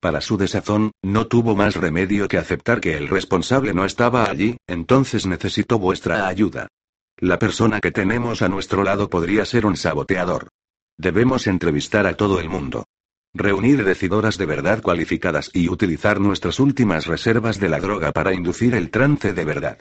[0.00, 4.56] Para su desazón, no tuvo más remedio que aceptar que el responsable no estaba allí,
[4.68, 6.68] entonces necesito vuestra ayuda.
[7.20, 10.50] La persona que tenemos a nuestro lado podría ser un saboteador.
[10.96, 12.84] Debemos entrevistar a todo el mundo.
[13.34, 18.76] Reunir decidoras de verdad cualificadas y utilizar nuestras últimas reservas de la droga para inducir
[18.76, 19.80] el trance de verdad.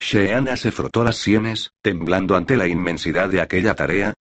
[0.00, 4.12] Sheana se frotó las sienes, temblando ante la inmensidad de aquella tarea.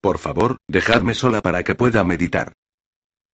[0.00, 2.54] Por favor, dejadme sola para que pueda meditar.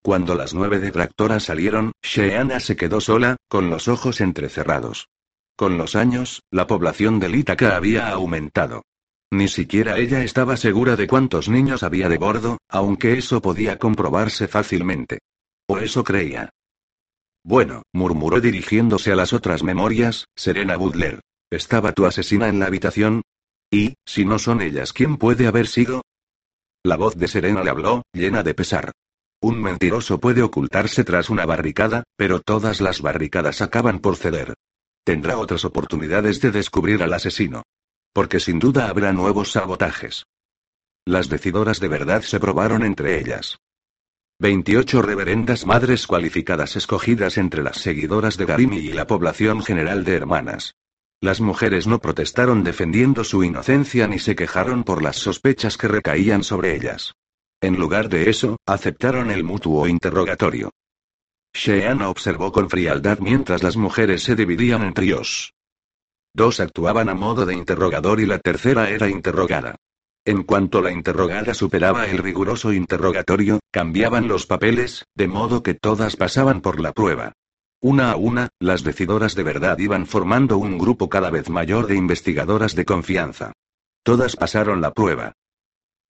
[0.03, 5.09] Cuando las nueve detractoras salieron, Sheana se quedó sola, con los ojos entrecerrados.
[5.57, 8.83] Con los años, la población de Ítaca había aumentado.
[9.31, 14.49] Ni siquiera ella estaba segura de cuántos niños había de bordo, aunque eso podía comprobarse
[14.49, 15.21] fácilmente.
[15.67, 16.51] O eso creía.
[17.43, 21.21] Bueno, murmuró dirigiéndose a las otras memorias, Serena Butler.
[21.51, 23.23] ¿Estaba tu asesina en la habitación?
[23.71, 26.03] Y, si no son ellas, ¿quién puede haber sido?
[26.85, 28.93] La voz de Serena le habló, llena de pesar.
[29.41, 34.55] Un mentiroso puede ocultarse tras una barricada, pero todas las barricadas acaban por ceder.
[35.07, 37.63] Tendrá otras oportunidades de descubrir al asesino.
[38.13, 40.27] Porque sin duda habrá nuevos sabotajes.
[41.05, 43.59] Las decidoras de verdad se probaron entre ellas.
[44.41, 50.17] 28 reverendas madres cualificadas escogidas entre las seguidoras de Garimi y la población general de
[50.17, 50.75] hermanas.
[51.21, 56.43] Las mujeres no protestaron defendiendo su inocencia ni se quejaron por las sospechas que recaían
[56.43, 57.15] sobre ellas.
[57.61, 60.73] En lugar de eso, aceptaron el mutuo interrogatorio.
[61.57, 65.55] Sheana observó con frialdad mientras las mujeres se dividían en tríos.
[66.35, 69.77] Dos actuaban a modo de interrogador y la tercera era interrogada.
[70.27, 76.17] En cuanto la interrogada superaba el riguroso interrogatorio, cambiaban los papeles, de modo que todas
[76.17, 77.33] pasaban por la prueba.
[77.81, 81.97] Una a una, las decidoras de verdad iban formando un grupo cada vez mayor de
[81.97, 83.53] investigadoras de confianza.
[84.03, 85.33] Todas pasaron la prueba.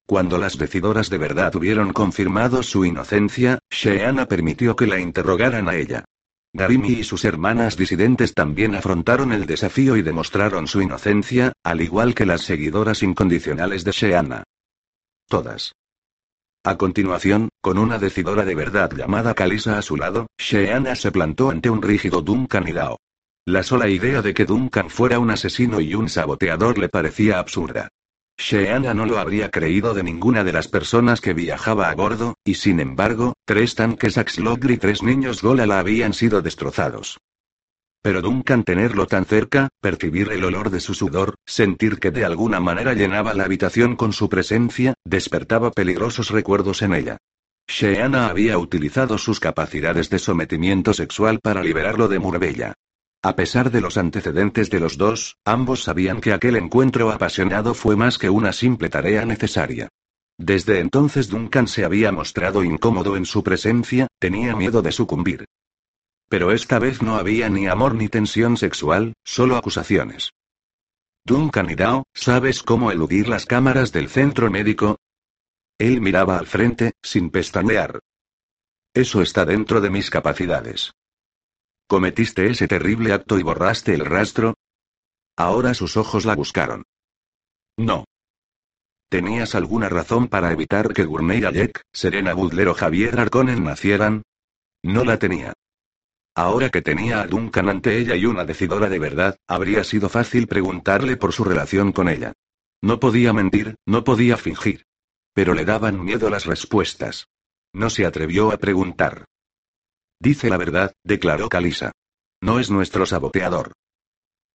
[0.07, 5.75] Cuando las decidoras de verdad hubieron confirmado su inocencia, Sheana permitió que la interrogaran a
[5.75, 6.05] ella.
[6.53, 12.15] Garimi y sus hermanas disidentes también afrontaron el desafío y demostraron su inocencia, al igual
[12.15, 14.45] que las seguidoras incondicionales de Sheana.
[15.29, 15.73] Todas.
[16.63, 21.51] A continuación, con una decidora de verdad llamada Kalisa a su lado, Sheana se plantó
[21.51, 22.97] ante un rígido Duncan Dao.
[23.45, 27.89] La sola idea de que Duncan fuera un asesino y un saboteador le parecía absurda.
[28.39, 32.55] Sheana no lo habría creído de ninguna de las personas que viajaba a bordo, y
[32.55, 37.19] sin embargo, tres tanques Axlog y tres niños Golala habían sido destrozados.
[38.03, 42.61] Pero Duncan tenerlo tan cerca, percibir el olor de su sudor, sentir que de alguna
[42.61, 47.17] manera llenaba la habitación con su presencia, despertaba peligrosos recuerdos en ella.
[47.67, 52.75] Sheana había utilizado sus capacidades de sometimiento sexual para liberarlo de Murbella.
[53.27, 57.97] A pesar de los antecedentes de los dos, ambos sabían que aquel encuentro apasionado fue
[57.97, 59.89] más que una simple tarea necesaria.
[60.39, 65.45] Desde entonces Duncan se había mostrado incómodo en su presencia, tenía miedo de sucumbir.
[66.29, 70.31] Pero esta vez no había ni amor ni tensión sexual, solo acusaciones.
[71.25, 75.01] Duncan y Dao, ¿sabes cómo eludir las cámaras del centro médico?
[75.79, 77.99] Él miraba al frente, sin pestañear.
[78.95, 80.93] Eso está dentro de mis capacidades.
[81.89, 84.55] ¿Cometiste ese terrible acto y borraste el rastro?
[85.37, 86.85] Ahora sus ojos la buscaron.
[87.77, 88.05] No.
[89.09, 94.23] ¿Tenías alguna razón para evitar que Gurney Alec, Serena Butler o Javier Arconen nacieran?
[94.83, 95.53] No la tenía.
[96.35, 100.49] Ahora que tenía a Duncan ante ella y una decidora de verdad, habría sido fácil
[100.49, 102.33] preguntarle por su relación con ella.
[102.83, 104.87] No podía mentir, no podía fingir.
[105.33, 107.29] Pero le daban miedo las respuestas.
[107.73, 109.25] No se atrevió a preguntar.
[110.21, 111.93] Dice la verdad, declaró Kalisa.
[112.41, 113.73] No es nuestro saboteador.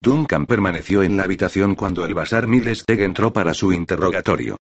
[0.01, 4.57] Duncan permaneció en la habitación cuando el Basar Milesteg entró para su interrogatorio.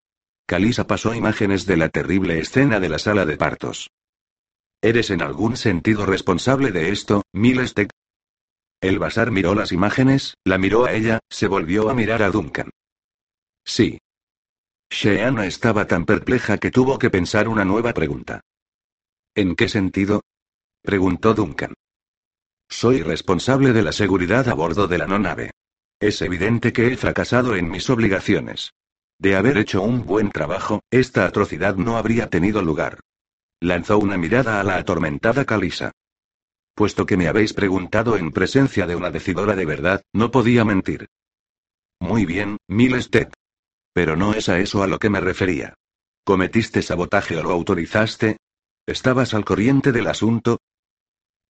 [0.47, 3.89] Kalisa pasó imágenes de la terrible escena de la sala de partos.
[4.83, 7.91] ¿Eres en algún sentido responsable de esto, Milesteg?
[8.81, 12.71] El Basar miró las imágenes, la miró a ella, se volvió a mirar a Duncan.
[13.65, 13.99] Sí.
[14.91, 18.41] Sheana estaba tan perpleja que tuvo que pensar una nueva pregunta.
[19.35, 20.23] ¿En qué sentido?
[20.83, 21.75] Preguntó Duncan.
[22.69, 25.51] Soy responsable de la seguridad a bordo de la no nave.
[26.01, 28.73] Es evidente que he fracasado en mis obligaciones.
[29.19, 33.01] De haber hecho un buen trabajo, esta atrocidad no habría tenido lugar.
[33.61, 35.93] Lanzó una mirada a la atormentada Calisa.
[36.75, 41.09] Puesto que me habéis preguntado en presencia de una decidora de verdad, no podía mentir.
[42.01, 43.29] Muy bien, Milested.
[43.93, 45.75] Pero no es a eso a lo que me refería.
[46.25, 48.39] ¿Cometiste sabotaje o lo autorizaste?
[48.87, 50.59] ¿Estabas al corriente del asunto?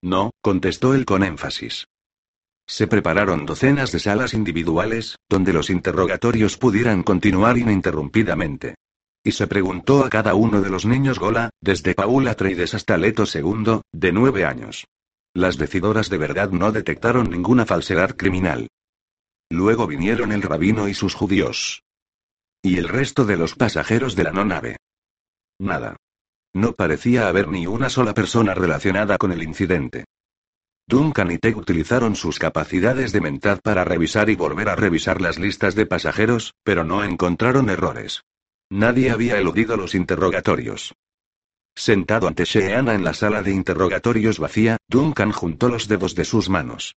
[0.02, 1.86] No, contestó él con énfasis.
[2.66, 8.76] Se prepararon docenas de salas individuales, donde los interrogatorios pudieran continuar ininterrumpidamente.
[9.24, 13.24] Y se preguntó a cada uno de los niños Gola, desde Paula Atreides hasta Leto
[13.32, 14.86] II, de nueve años.
[15.34, 18.68] Las decidoras de verdad no detectaron ninguna falsedad criminal.
[19.50, 21.82] Luego vinieron el rabino y sus judíos.
[22.62, 24.76] Y el resto de los pasajeros de la no nave.
[25.58, 25.96] Nada.
[26.52, 30.04] No parecía haber ni una sola persona relacionada con el incidente.
[30.86, 35.38] Duncan y Teg utilizaron sus capacidades de mentad para revisar y volver a revisar las
[35.38, 38.22] listas de pasajeros, pero no encontraron errores.
[38.68, 40.94] Nadie había eludido los interrogatorios.
[41.76, 46.48] Sentado ante Sheana en la sala de interrogatorios vacía, Duncan juntó los dedos de sus
[46.48, 46.96] manos.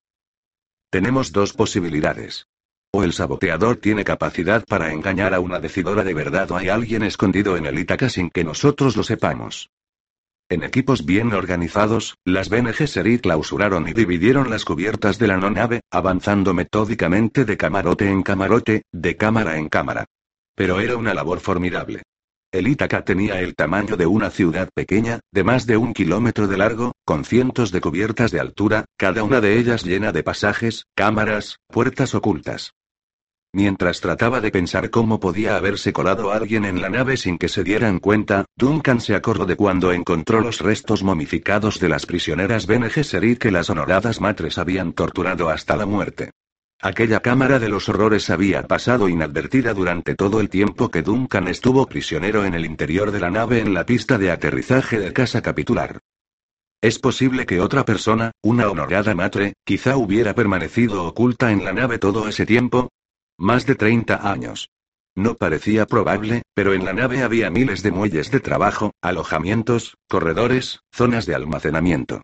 [0.90, 2.46] Tenemos dos posibilidades.
[2.94, 7.02] O el saboteador tiene capacidad para engañar a una decidora de verdad o hay alguien
[7.02, 9.70] escondido en el Ítaca sin que nosotros lo sepamos.
[10.50, 15.48] En equipos bien organizados, las BNG Seri clausuraron y dividieron las cubiertas de la no
[15.48, 20.04] nave, avanzando metódicamente de camarote en camarote, de cámara en cámara.
[20.54, 22.02] Pero era una labor formidable.
[22.52, 26.58] El Ítaca tenía el tamaño de una ciudad pequeña, de más de un kilómetro de
[26.58, 31.56] largo, con cientos de cubiertas de altura, cada una de ellas llena de pasajes, cámaras,
[31.68, 32.74] puertas ocultas.
[33.54, 37.62] Mientras trataba de pensar cómo podía haberse colado alguien en la nave sin que se
[37.62, 42.88] dieran cuenta, Duncan se acordó de cuando encontró los restos momificados de las prisioneras Bene
[42.88, 46.30] Gesserit que las honoradas matres habían torturado hasta la muerte.
[46.80, 51.86] Aquella cámara de los horrores había pasado inadvertida durante todo el tiempo que Duncan estuvo
[51.86, 55.98] prisionero en el interior de la nave en la pista de aterrizaje de casa capitular.
[56.80, 61.98] Es posible que otra persona, una honorada matre, quizá hubiera permanecido oculta en la nave
[61.98, 62.88] todo ese tiempo,
[63.38, 64.70] más de 30 años.
[65.14, 70.80] No parecía probable, pero en la nave había miles de muelles de trabajo, alojamientos, corredores,
[70.90, 72.22] zonas de almacenamiento.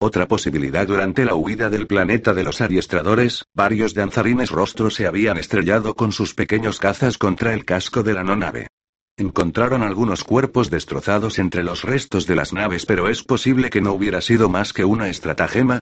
[0.00, 5.38] Otra posibilidad durante la huida del planeta de los adiestradores, varios danzarines rostros se habían
[5.38, 8.68] estrellado con sus pequeños cazas contra el casco de la no nave.
[9.16, 13.92] Encontraron algunos cuerpos destrozados entre los restos de las naves, pero es posible que no
[13.92, 15.80] hubiera sido más que una estratagema.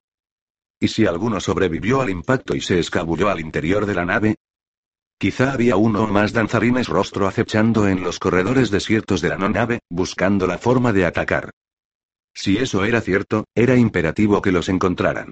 [0.79, 4.37] ¿Y si alguno sobrevivió al impacto y se escabulló al interior de la nave?
[5.19, 9.49] Quizá había uno o más danzarines rostro acechando en los corredores desiertos de la no
[9.49, 11.51] nave, buscando la forma de atacar.
[12.35, 15.31] Si eso era cierto, era imperativo que los encontraran.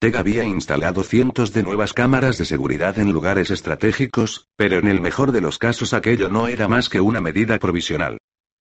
[0.00, 5.00] Teg había instalado cientos de nuevas cámaras de seguridad en lugares estratégicos, pero en el
[5.00, 8.18] mejor de los casos aquello no era más que una medida provisional.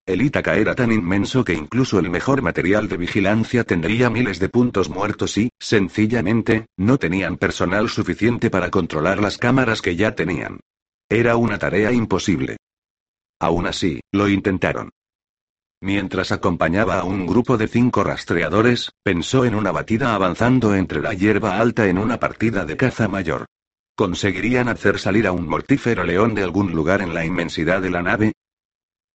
[0.07, 4.47] El Ítaca era tan inmenso que incluso el mejor material de vigilancia tendría miles de
[4.47, 10.61] puntos muertos y, sencillamente, no tenían personal suficiente para controlar las cámaras que ya tenían.
[11.09, 12.55] Era una tarea imposible.
[13.37, 14.91] Aún así, lo intentaron.
[15.81, 21.13] Mientras acompañaba a un grupo de cinco rastreadores, pensó en una batida avanzando entre la
[21.13, 23.45] hierba alta en una partida de caza mayor.
[23.97, 28.01] ¿Conseguirían hacer salir a un mortífero león de algún lugar en la inmensidad de la
[28.01, 28.31] nave?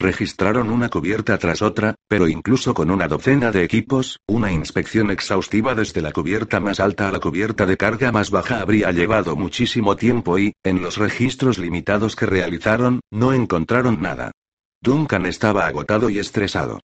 [0.02, 5.76] Registraron una cubierta tras otra, pero incluso con una docena de equipos, una inspección exhaustiva
[5.76, 9.94] desde la cubierta más alta a la cubierta de carga más baja habría llevado muchísimo
[9.94, 14.32] tiempo y, en los registros limitados que realizaron, no encontraron nada.
[14.80, 16.80] Duncan estaba agotado y estresado.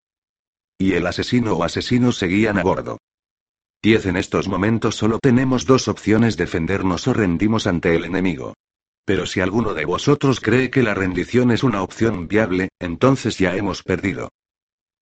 [0.78, 2.98] Y el asesino o asesinos seguían a bordo.
[3.82, 8.54] Diez en estos momentos solo tenemos dos opciones, defendernos o rendimos ante el enemigo.
[9.08, 13.56] Pero si alguno de vosotros cree que la rendición es una opción viable, entonces ya
[13.56, 14.28] hemos perdido.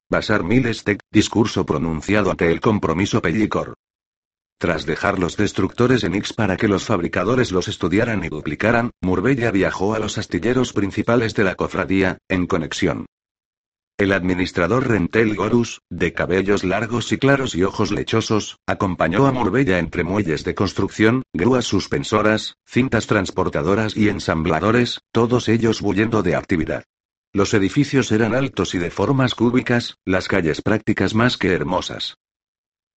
[0.09, 3.75] Basar Milestec, discurso pronunciado ante el compromiso Pellicor.
[4.61, 9.51] Tras dejar los destructores en X para que los fabricadores los estudiaran y duplicaran, Murbella
[9.51, 13.07] viajó a los astilleros principales de la cofradía, en conexión.
[13.99, 19.79] El administrador Rentel Gorus, de cabellos largos y claros y ojos lechosos, acompañó a Murbella
[19.79, 26.85] entre muelles de construcción, grúas suspensoras, cintas transportadoras y ensambladores, todos ellos bullendo de actividad.
[27.33, 32.19] Los edificios eran altos y de formas cúbicas, las calles prácticas más que hermosas.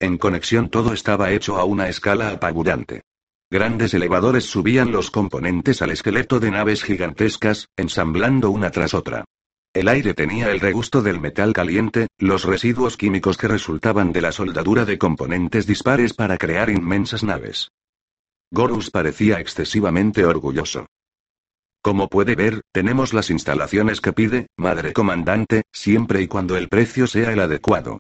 [0.02, 3.04] En conexión todo estaba hecho a una escala apabullante.
[3.50, 9.24] Grandes elevadores subían los componentes al esqueleto de naves gigantescas, ensamblando una tras otra.
[9.74, 14.32] El aire tenía el regusto del metal caliente, los residuos químicos que resultaban de la
[14.32, 17.70] soldadura de componentes dispares para crear inmensas naves.
[18.52, 20.88] Gorus parecía excesivamente orgulloso.
[21.84, 27.06] Como puede ver, tenemos las instalaciones que pide, madre comandante, siempre y cuando el precio
[27.06, 28.00] sea el adecuado.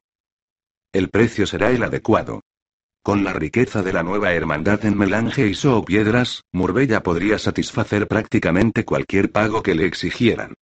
[0.91, 2.41] El precio será el adecuado.
[3.03, 8.07] Con la riqueza de la nueva hermandad en melange y so piedras, Murbella podría satisfacer
[8.07, 10.55] prácticamente cualquier pago que le exigieran.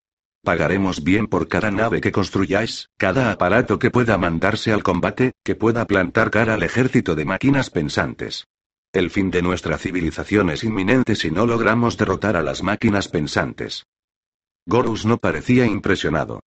[0.43, 5.55] Pagaremos bien por cada nave que construyáis, cada aparato que pueda mandarse al combate, que
[5.55, 8.47] pueda plantar cara al ejército de máquinas pensantes.
[8.93, 13.85] El fin de nuestra civilización es inminente si no logramos derrotar a las máquinas pensantes.
[14.65, 16.41] Gorus no parecía impresionado.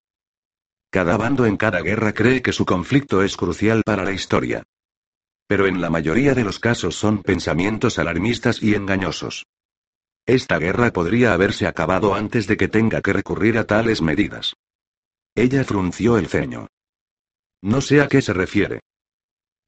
[0.89, 4.63] Cada bando en cada guerra cree que su conflicto es crucial para la historia.
[5.47, 9.45] Pero en la mayoría de los casos son pensamientos alarmistas y engañosos.
[10.25, 14.55] Esta guerra podría haberse acabado antes de que tenga que recurrir a tales medidas.
[15.35, 16.67] Ella frunció el ceño.
[17.61, 18.81] No sé a qué se refiere.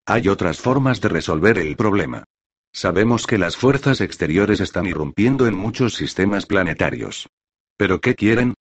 [0.05, 2.23] Hay otras formas de resolver el problema.
[2.73, 7.27] Sabemos que las fuerzas exteriores están irrumpiendo en muchos sistemas planetarios.
[7.77, 8.55] ¿Pero qué quieren?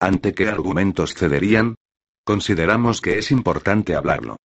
[0.00, 1.76] ¿Ante qué argumentos cederían?
[2.24, 4.36] Consideramos que es importante hablarlo.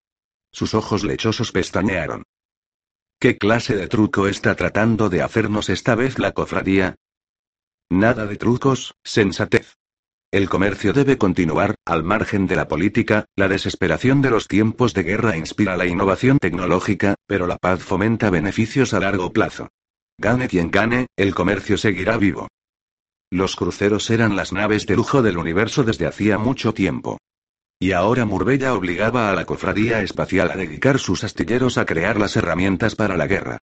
[0.53, 2.25] Sus ojos lechosos pestañearon.
[3.23, 6.97] ¿Qué clase de truco está tratando de hacernos esta vez la cofradía?
[7.91, 9.77] Nada de trucos, sensatez.
[10.33, 15.03] El comercio debe continuar, al margen de la política, la desesperación de los tiempos de
[15.03, 19.69] guerra inspira la innovación tecnológica, pero la paz fomenta beneficios a largo plazo.
[20.17, 22.49] Gane quien gane, el comercio seguirá vivo.
[23.31, 27.19] Los cruceros eran las naves de lujo del universo desde hacía mucho tiempo.
[27.83, 32.37] Y ahora Murbella obligaba a la cofradía espacial a dedicar sus astilleros a crear las
[32.37, 33.57] herramientas para la guerra.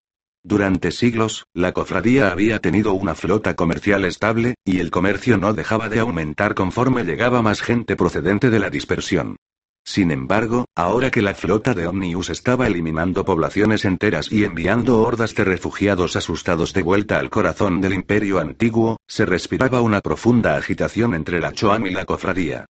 [0.42, 5.90] Durante siglos, la cofradía había tenido una flota comercial estable, y el comercio no dejaba
[5.90, 9.36] de aumentar conforme llegaba más gente procedente de la dispersión.
[9.84, 15.34] Sin embargo, ahora que la flota de Omnius estaba eliminando poblaciones enteras y enviando hordas
[15.34, 21.12] de refugiados asustados de vuelta al corazón del imperio antiguo, se respiraba una profunda agitación
[21.12, 22.64] entre la Choam y la cofradía.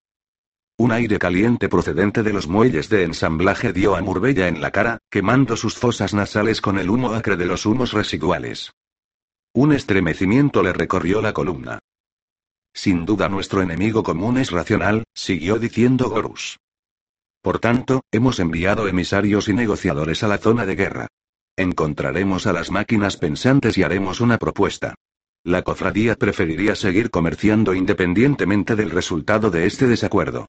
[0.78, 4.98] Un aire caliente procedente de los muelles de ensamblaje dio a Murbella en la cara,
[5.10, 8.74] quemando sus fosas nasales con el humo acre de los humos residuales.
[9.54, 11.80] Un estremecimiento le recorrió la columna.
[12.74, 16.60] Sin duda nuestro enemigo común es racional, siguió diciendo Gorus.
[17.42, 21.08] Por tanto, hemos enviado emisarios y negociadores a la zona de guerra.
[21.56, 24.94] Encontraremos a las máquinas pensantes y haremos una propuesta.
[25.46, 30.48] La cofradía preferiría seguir comerciando independientemente del resultado de este desacuerdo.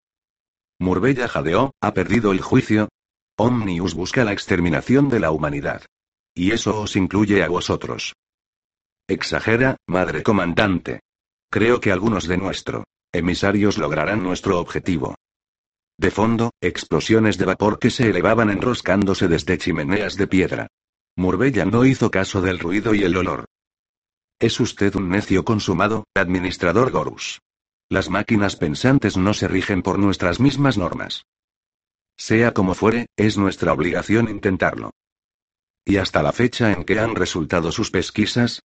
[0.78, 2.88] Murbella jadeó, ¿ha perdido el juicio?
[3.38, 5.86] Omnius busca la exterminación de la humanidad.
[6.34, 8.14] Y eso os incluye a vosotros.
[9.08, 11.00] Exagera, madre comandante.
[11.50, 15.14] Creo que algunos de nuestros emisarios lograrán nuestro objetivo.
[15.98, 20.66] De fondo, explosiones de vapor que se elevaban enroscándose desde chimeneas de piedra.
[21.16, 23.46] Murbella no hizo caso del ruido y el olor.
[24.38, 27.40] Es usted un necio consumado, administrador Gorus.
[27.88, 31.24] Las máquinas pensantes no se rigen por nuestras mismas normas.
[32.16, 34.90] Sea como fuere, es nuestra obligación intentarlo.
[35.84, 38.60] ¿Y hasta la fecha en que han resultado sus pesquisas?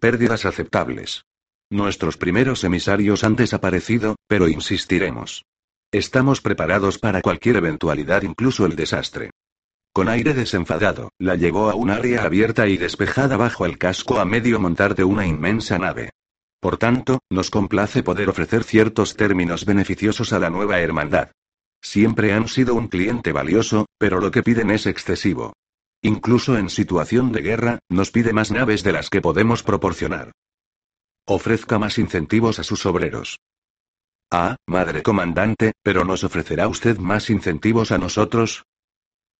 [0.00, 1.24] Pérdidas aceptables.
[1.70, 5.44] Nuestros primeros emisarios han desaparecido, pero insistiremos.
[5.92, 9.30] Estamos preparados para cualquier eventualidad, incluso el desastre.
[9.92, 14.24] Con aire desenfadado, la llevó a un área abierta y despejada bajo el casco a
[14.24, 16.10] medio montar de una inmensa nave.
[16.60, 21.30] Por tanto, nos complace poder ofrecer ciertos términos beneficiosos a la nueva hermandad.
[21.82, 25.52] Siempre han sido un cliente valioso, pero lo que piden es excesivo.
[26.02, 30.32] Incluso en situación de guerra, nos pide más naves de las que podemos proporcionar.
[31.26, 33.38] Ofrezca más incentivos a sus obreros.
[34.30, 38.64] Ah, madre comandante, pero ¿nos ofrecerá usted más incentivos a nosotros?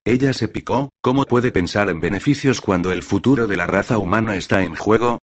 [0.05, 4.37] Ella se picó, ¿cómo puede pensar en beneficios cuando el futuro de la raza humana
[4.37, 5.19] está en juego?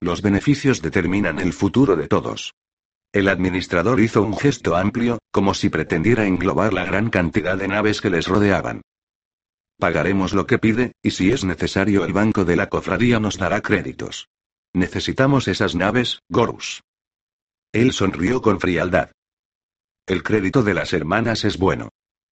[0.00, 2.54] Los beneficios determinan el futuro de todos.
[3.12, 8.00] El administrador hizo un gesto amplio, como si pretendiera englobar la gran cantidad de naves
[8.00, 8.82] que les rodeaban.
[9.78, 13.60] Pagaremos lo que pide, y si es necesario el banco de la cofradía nos dará
[13.60, 14.28] créditos.
[14.72, 16.82] Necesitamos esas naves, Gorus.
[17.72, 19.10] Él sonrió con frialdad.
[20.06, 21.90] El crédito de las hermanas es bueno.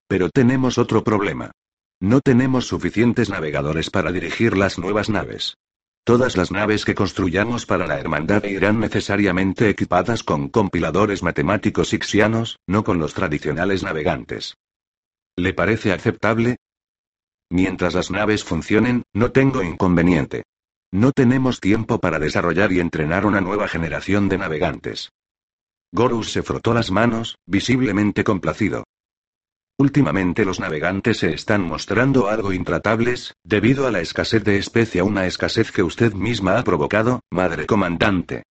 [0.08, 1.52] Pero tenemos otro problema.
[2.00, 5.54] No tenemos suficientes navegadores para dirigir las nuevas naves.
[6.04, 12.58] Todas las naves que construyamos para la Hermandad irán necesariamente equipadas con compiladores matemáticos ixianos,
[12.66, 14.56] no con los tradicionales navegantes.
[15.36, 16.56] ¿Le parece aceptable?
[17.50, 20.42] Mientras las naves funcionen, no tengo inconveniente.
[20.90, 25.12] No tenemos tiempo para desarrollar y entrenar una nueva generación de navegantes.
[25.92, 28.82] Gorus se frotó las manos, visiblemente complacido.
[29.78, 35.26] Últimamente los navegantes se están mostrando algo intratables, debido a la escasez de especia, una
[35.26, 38.44] escasez que usted misma ha provocado, madre comandante.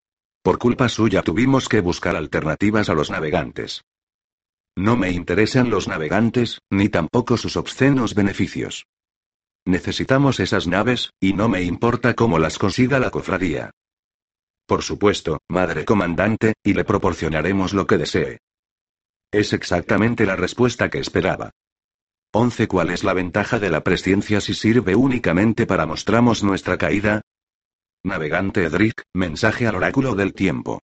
[0.44, 3.84] Por culpa suya tuvimos que buscar alternativas a los navegantes.
[4.76, 8.86] No me interesan los navegantes, ni tampoco sus obscenos beneficios.
[9.66, 13.72] Necesitamos esas naves, y no me importa cómo las consiga la cofradía.
[14.66, 18.40] Por supuesto, madre comandante, y le proporcionaremos lo que desee.
[19.32, 21.52] Es exactamente la respuesta que esperaba.
[22.34, 22.68] 11.
[22.68, 27.22] ¿Cuál es la ventaja de la presciencia si sirve únicamente para mostramos nuestra caída?
[28.04, 30.82] Navegante Edric, mensaje al oráculo del tiempo.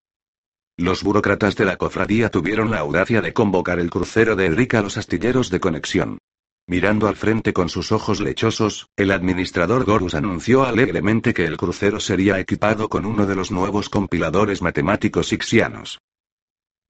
[0.78, 4.82] Los burócratas de la cofradía tuvieron la audacia de convocar el crucero de Edric a
[4.82, 6.20] los astilleros de conexión.
[6.68, 12.00] Mirando al frente con sus ojos lechosos, el administrador Gorus anunció alegremente que el crucero
[12.00, 16.00] sería equipado con uno de los nuevos compiladores matemáticos ixianos.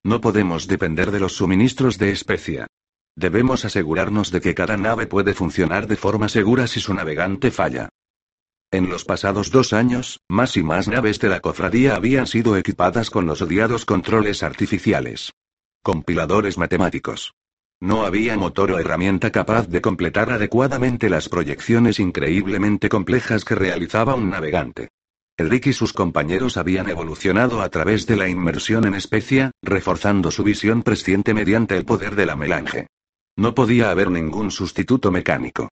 [0.08, 2.66] No podemos depender de los suministros de especia.
[3.14, 7.90] Debemos asegurarnos de que cada nave puede funcionar de forma segura si su navegante falla.
[8.70, 13.10] En los pasados dos años, más y más naves de la cofradía habían sido equipadas
[13.10, 15.34] con los odiados controles artificiales.
[15.82, 17.34] Compiladores matemáticos.
[17.78, 24.14] No había motor o herramienta capaz de completar adecuadamente las proyecciones increíblemente complejas que realizaba
[24.14, 24.88] un navegante.
[25.38, 30.42] Rick y sus compañeros habían evolucionado a través de la inmersión en especia, reforzando su
[30.42, 32.88] visión presciente mediante el poder de la melange.
[33.36, 35.68] No podía haber ningún sustituto mecánico.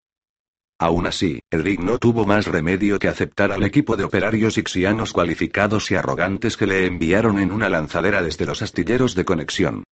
[0.79, 5.91] Aún así, Rick no tuvo más remedio que aceptar al equipo de operarios ixianos cualificados
[5.91, 9.85] y arrogantes que le enviaron en una lanzadera desde los astilleros de conexión.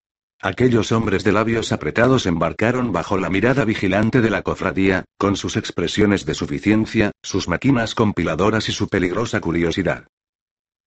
[0.45, 5.55] Aquellos hombres de labios apretados embarcaron bajo la mirada vigilante de la cofradía, con sus
[5.55, 10.05] expresiones de suficiencia, sus máquinas compiladoras y su peligrosa curiosidad.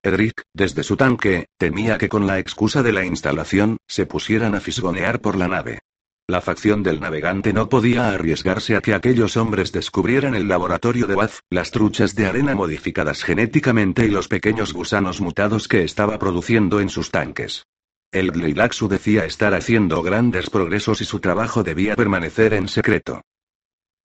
[0.02, 4.60] Edric, desde su tanque, temía que con la excusa de la instalación, se pusieran a
[4.60, 5.78] fisgonear por la nave.
[6.28, 11.14] La facción del navegante no podía arriesgarse a que aquellos hombres descubrieran el laboratorio de
[11.14, 16.78] Waz, las truchas de arena modificadas genéticamente y los pequeños gusanos mutados que estaba produciendo
[16.80, 17.64] en sus tanques.
[18.12, 23.22] El Gleilaxu decía estar haciendo grandes progresos y su trabajo debía permanecer en secreto.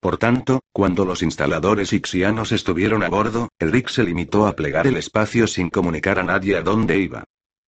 [0.02, 4.97] Por tanto, cuando los instaladores ixianos estuvieron a bordo, Rick se limitó a plegar el
[4.97, 7.24] espacio sin comunicar a nadie a dónde iba.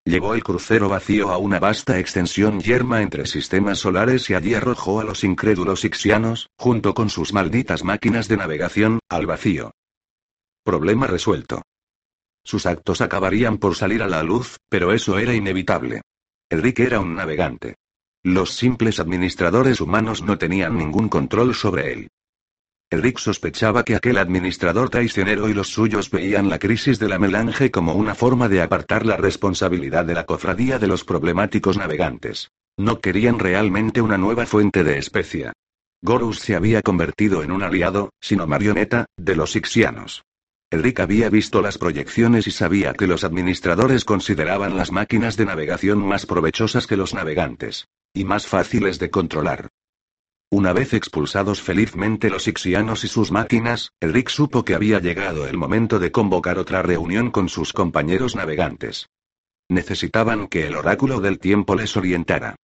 [0.06, 5.00] Llevó el crucero vacío a una vasta extensión yerma entre sistemas solares y allí arrojó
[5.00, 9.72] a los incrédulos ixianos, junto con sus malditas máquinas de navegación, al vacío.
[10.66, 11.62] Problema resuelto.
[12.44, 16.02] Sus actos acabarían por salir a la luz, pero eso era inevitable.
[16.54, 17.78] Enrique era un navegante.
[18.24, 22.10] Los simples administradores humanos no tenían ningún control sobre él.
[22.91, 27.72] Enrique sospechaba que aquel administrador traicionero y los suyos veían la crisis de la melange
[27.72, 32.51] como una forma de apartar la responsabilidad de la cofradía de los problemáticos navegantes.
[32.78, 35.54] No querían realmente una nueva fuente de especia.
[36.04, 40.22] Gorus se había convertido en un aliado, sino marioneta, de los Ixianos.
[40.82, 46.00] Rick había visto las proyecciones y sabía que los administradores consideraban las máquinas de navegación
[46.00, 47.88] más provechosas que los navegantes.
[48.14, 49.70] Y más fáciles de controlar.
[50.50, 55.58] Una vez expulsados felizmente los Ixianos y sus máquinas, Rick supo que había llegado el
[55.58, 59.10] momento de convocar otra reunión con sus compañeros navegantes.
[59.68, 62.56] Necesitaban que el oráculo del tiempo les orientara.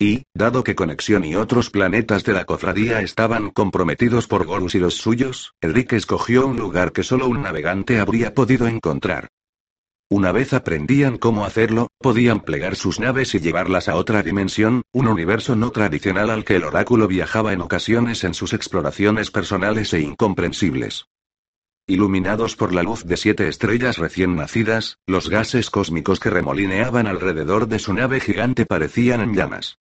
[0.00, 4.78] Y, dado que Conexión y otros planetas de la cofradía estaban comprometidos por Gorus y
[4.78, 9.28] los suyos, Enrique escogió un lugar que solo un navegante habría podido encontrar.
[10.08, 15.08] Una vez aprendían cómo hacerlo, podían plegar sus naves y llevarlas a otra dimensión, un
[15.08, 20.00] universo no tradicional al que el oráculo viajaba en ocasiones en sus exploraciones personales e
[20.00, 21.06] incomprensibles.
[21.88, 27.66] Iluminados por la luz de siete estrellas recién nacidas, los gases cósmicos que remolineaban alrededor
[27.66, 29.78] de su nave gigante parecían en llamas.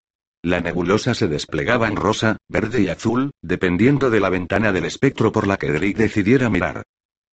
[0.48, 5.30] La nebulosa se desplegaba en rosa, verde y azul, dependiendo de la ventana del espectro
[5.30, 6.84] por la que Drake decidiera mirar.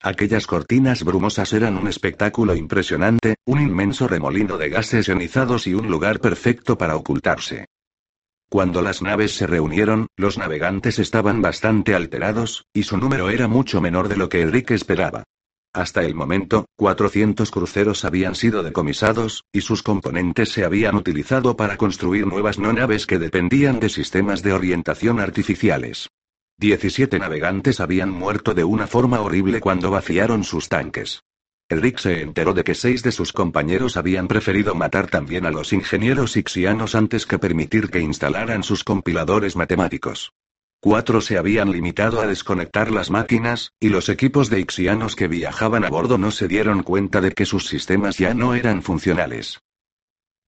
[0.03, 5.87] Aquellas cortinas brumosas eran un espectáculo impresionante, un inmenso remolino de gases ionizados y un
[5.87, 7.67] lugar perfecto para ocultarse.
[8.51, 13.81] Cuando las naves se reunieron, los navegantes estaban bastante alterados, y su número era mucho
[13.81, 15.23] menor de lo que Enrique esperaba.
[15.75, 21.77] Hasta el momento, 400 cruceros habían sido decomisados, y sus componentes se habían utilizado para
[21.77, 26.11] construir nuevas no naves que dependían de sistemas de orientación artificiales.
[26.59, 31.25] 17 navegantes habían muerto de una forma horrible cuando vaciaron sus tanques.
[31.69, 35.73] Rick se enteró de que seis de sus compañeros habían preferido matar también a los
[35.73, 40.33] ingenieros ixianos antes que permitir que instalaran sus compiladores matemáticos.
[40.85, 45.83] Cuatro se habían limitado a desconectar las máquinas, y los equipos de Ixianos que viajaban
[45.83, 49.61] a bordo no se dieron cuenta de que sus sistemas ya no eran funcionales.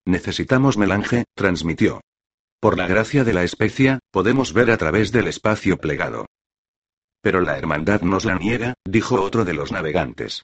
[0.05, 2.03] Necesitamos melange, transmitió.
[2.61, 6.27] Por la gracia de la especia, podemos ver a través del espacio plegado.
[7.23, 10.43] Pero la hermandad nos la niega, dijo otro de los navegantes.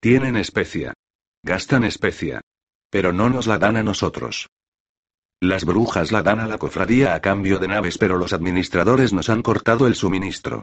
[0.00, 0.94] Tienen especia.
[1.44, 2.40] Gastan especia.
[2.90, 4.48] Pero no nos la dan a nosotros.
[5.40, 9.28] Las brujas la dan a la cofradía a cambio de naves, pero los administradores nos
[9.28, 10.62] han cortado el suministro.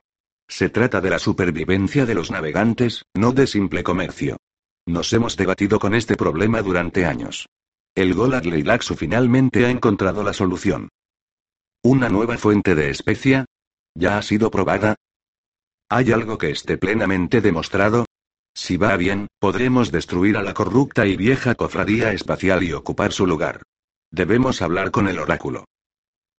[0.50, 4.38] Se trata de la supervivencia de los navegantes, no de simple comercio.
[4.86, 7.48] Nos hemos debatido con este problema durante años.
[7.96, 10.90] El Golad Leilaxu finalmente ha encontrado la solución.
[11.82, 13.46] ¿Una nueva fuente de especia?
[13.96, 14.96] ¿Ya ha sido probada?
[15.90, 18.06] ¿Hay algo que esté plenamente demostrado?
[18.54, 23.26] Si va bien, podremos destruir a la corrupta y vieja cofradía espacial y ocupar su
[23.26, 23.62] lugar.
[24.12, 25.66] Debemos hablar con el oráculo.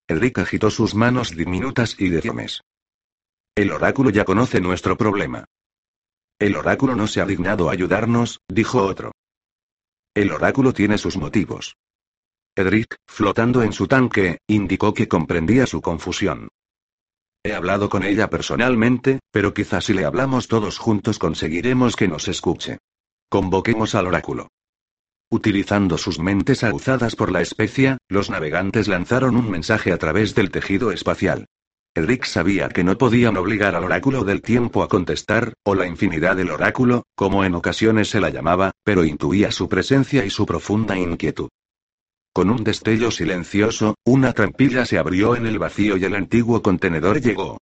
[0.08, 2.62] Enrique agitó sus manos diminutas y deformes.
[3.56, 5.46] El oráculo ya conoce nuestro problema.
[6.38, 9.12] El oráculo no se ha dignado ayudarnos, dijo otro.
[10.14, 11.76] El oráculo tiene sus motivos.
[12.54, 16.48] Edric, flotando en su tanque, indicó que comprendía su confusión.
[17.42, 22.28] He hablado con ella personalmente, pero quizás si le hablamos todos juntos conseguiremos que nos
[22.28, 22.78] escuche.
[23.28, 24.48] Convoquemos al oráculo.
[25.28, 30.52] Utilizando sus mentes aguzadas por la especia, los navegantes lanzaron un mensaje a través del
[30.52, 31.46] tejido espacial.
[31.96, 36.36] Edric sabía que no podían obligar al oráculo del tiempo a contestar, o la infinidad
[36.36, 40.96] del oráculo, como en ocasiones se la llamaba, pero intuía su presencia y su profunda
[40.96, 41.48] inquietud.
[42.32, 47.20] Con un destello silencioso, una trampilla se abrió en el vacío y el antiguo contenedor
[47.20, 47.58] llegó.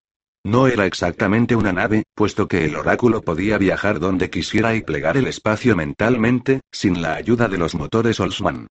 [0.45, 5.15] No era exactamente una nave, puesto que el oráculo podía viajar donde quisiera y plegar
[5.15, 8.67] el espacio mentalmente, sin la ayuda de los motores Olsman.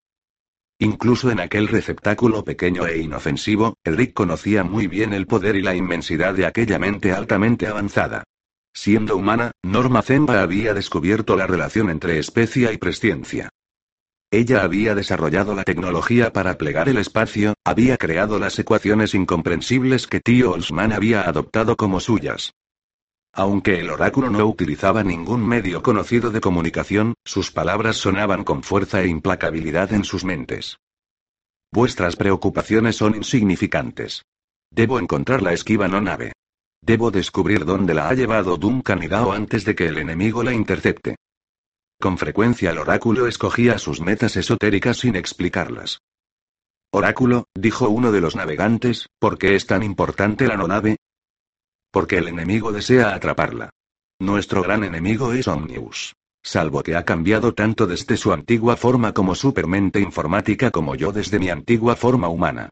[0.79, 5.75] Incluso en aquel receptáculo pequeño e inofensivo, Elric conocía muy bien el poder y la
[5.75, 8.25] inmensidad de aquella mente altamente avanzada.
[8.75, 13.49] Siendo humana, Norma Zemba había descubierto la relación entre especia y presciencia.
[14.33, 20.21] Ella había desarrollado la tecnología para plegar el espacio, había creado las ecuaciones incomprensibles que
[20.21, 22.55] Tío Olsman había adoptado como suyas.
[23.35, 29.03] Aunque el oráculo no utilizaba ningún medio conocido de comunicación, sus palabras sonaban con fuerza
[29.03, 30.79] e implacabilidad en sus mentes.
[31.71, 34.25] Vuestras preocupaciones son insignificantes.
[34.71, 36.33] Debo encontrar la esquiva no nave.
[36.81, 40.55] Debo descubrir dónde la ha llevado Duncan y Gao antes de que el enemigo la
[40.55, 41.17] intercepte.
[42.03, 46.01] Con frecuencia el oráculo escogía sus metas esotéricas sin explicarlas.
[46.91, 50.97] Oráculo, dijo uno de los navegantes, ¿por qué es tan importante la nave?
[51.93, 53.71] Porque el enemigo desea atraparla.
[54.19, 56.17] Nuestro gran enemigo es Omnius.
[56.43, 61.39] Salvo que ha cambiado tanto desde su antigua forma como supermente informática como yo desde
[61.39, 62.71] mi antigua forma humana.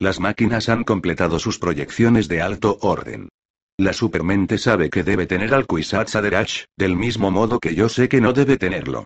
[0.00, 3.28] Las máquinas han completado sus proyecciones de alto orden.
[3.78, 6.14] La supermente sabe que debe tener al Kwisatz
[6.76, 9.04] del mismo modo que yo sé que no debe tenerlo.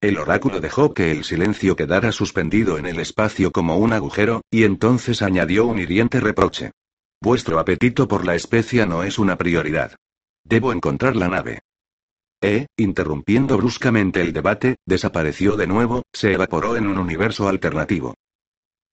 [0.00, 4.62] El oráculo dejó que el silencio quedara suspendido en el espacio como un agujero, y
[4.62, 6.70] entonces añadió un hiriente reproche.
[7.20, 9.96] Vuestro apetito por la especia no es una prioridad.
[10.44, 11.60] Debo encontrar la nave.
[12.40, 18.14] E, interrumpiendo bruscamente el debate, desapareció de nuevo, se evaporó en un universo alternativo.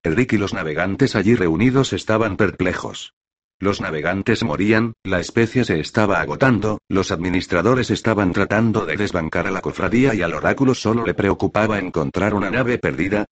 [0.03, 3.13] Rick y los navegantes allí reunidos estaban perplejos.
[3.59, 9.51] Los navegantes morían, la especie se estaba agotando, los administradores estaban tratando de desbancar a
[9.51, 13.25] la cofradía y al oráculo solo le preocupaba encontrar una nave perdida.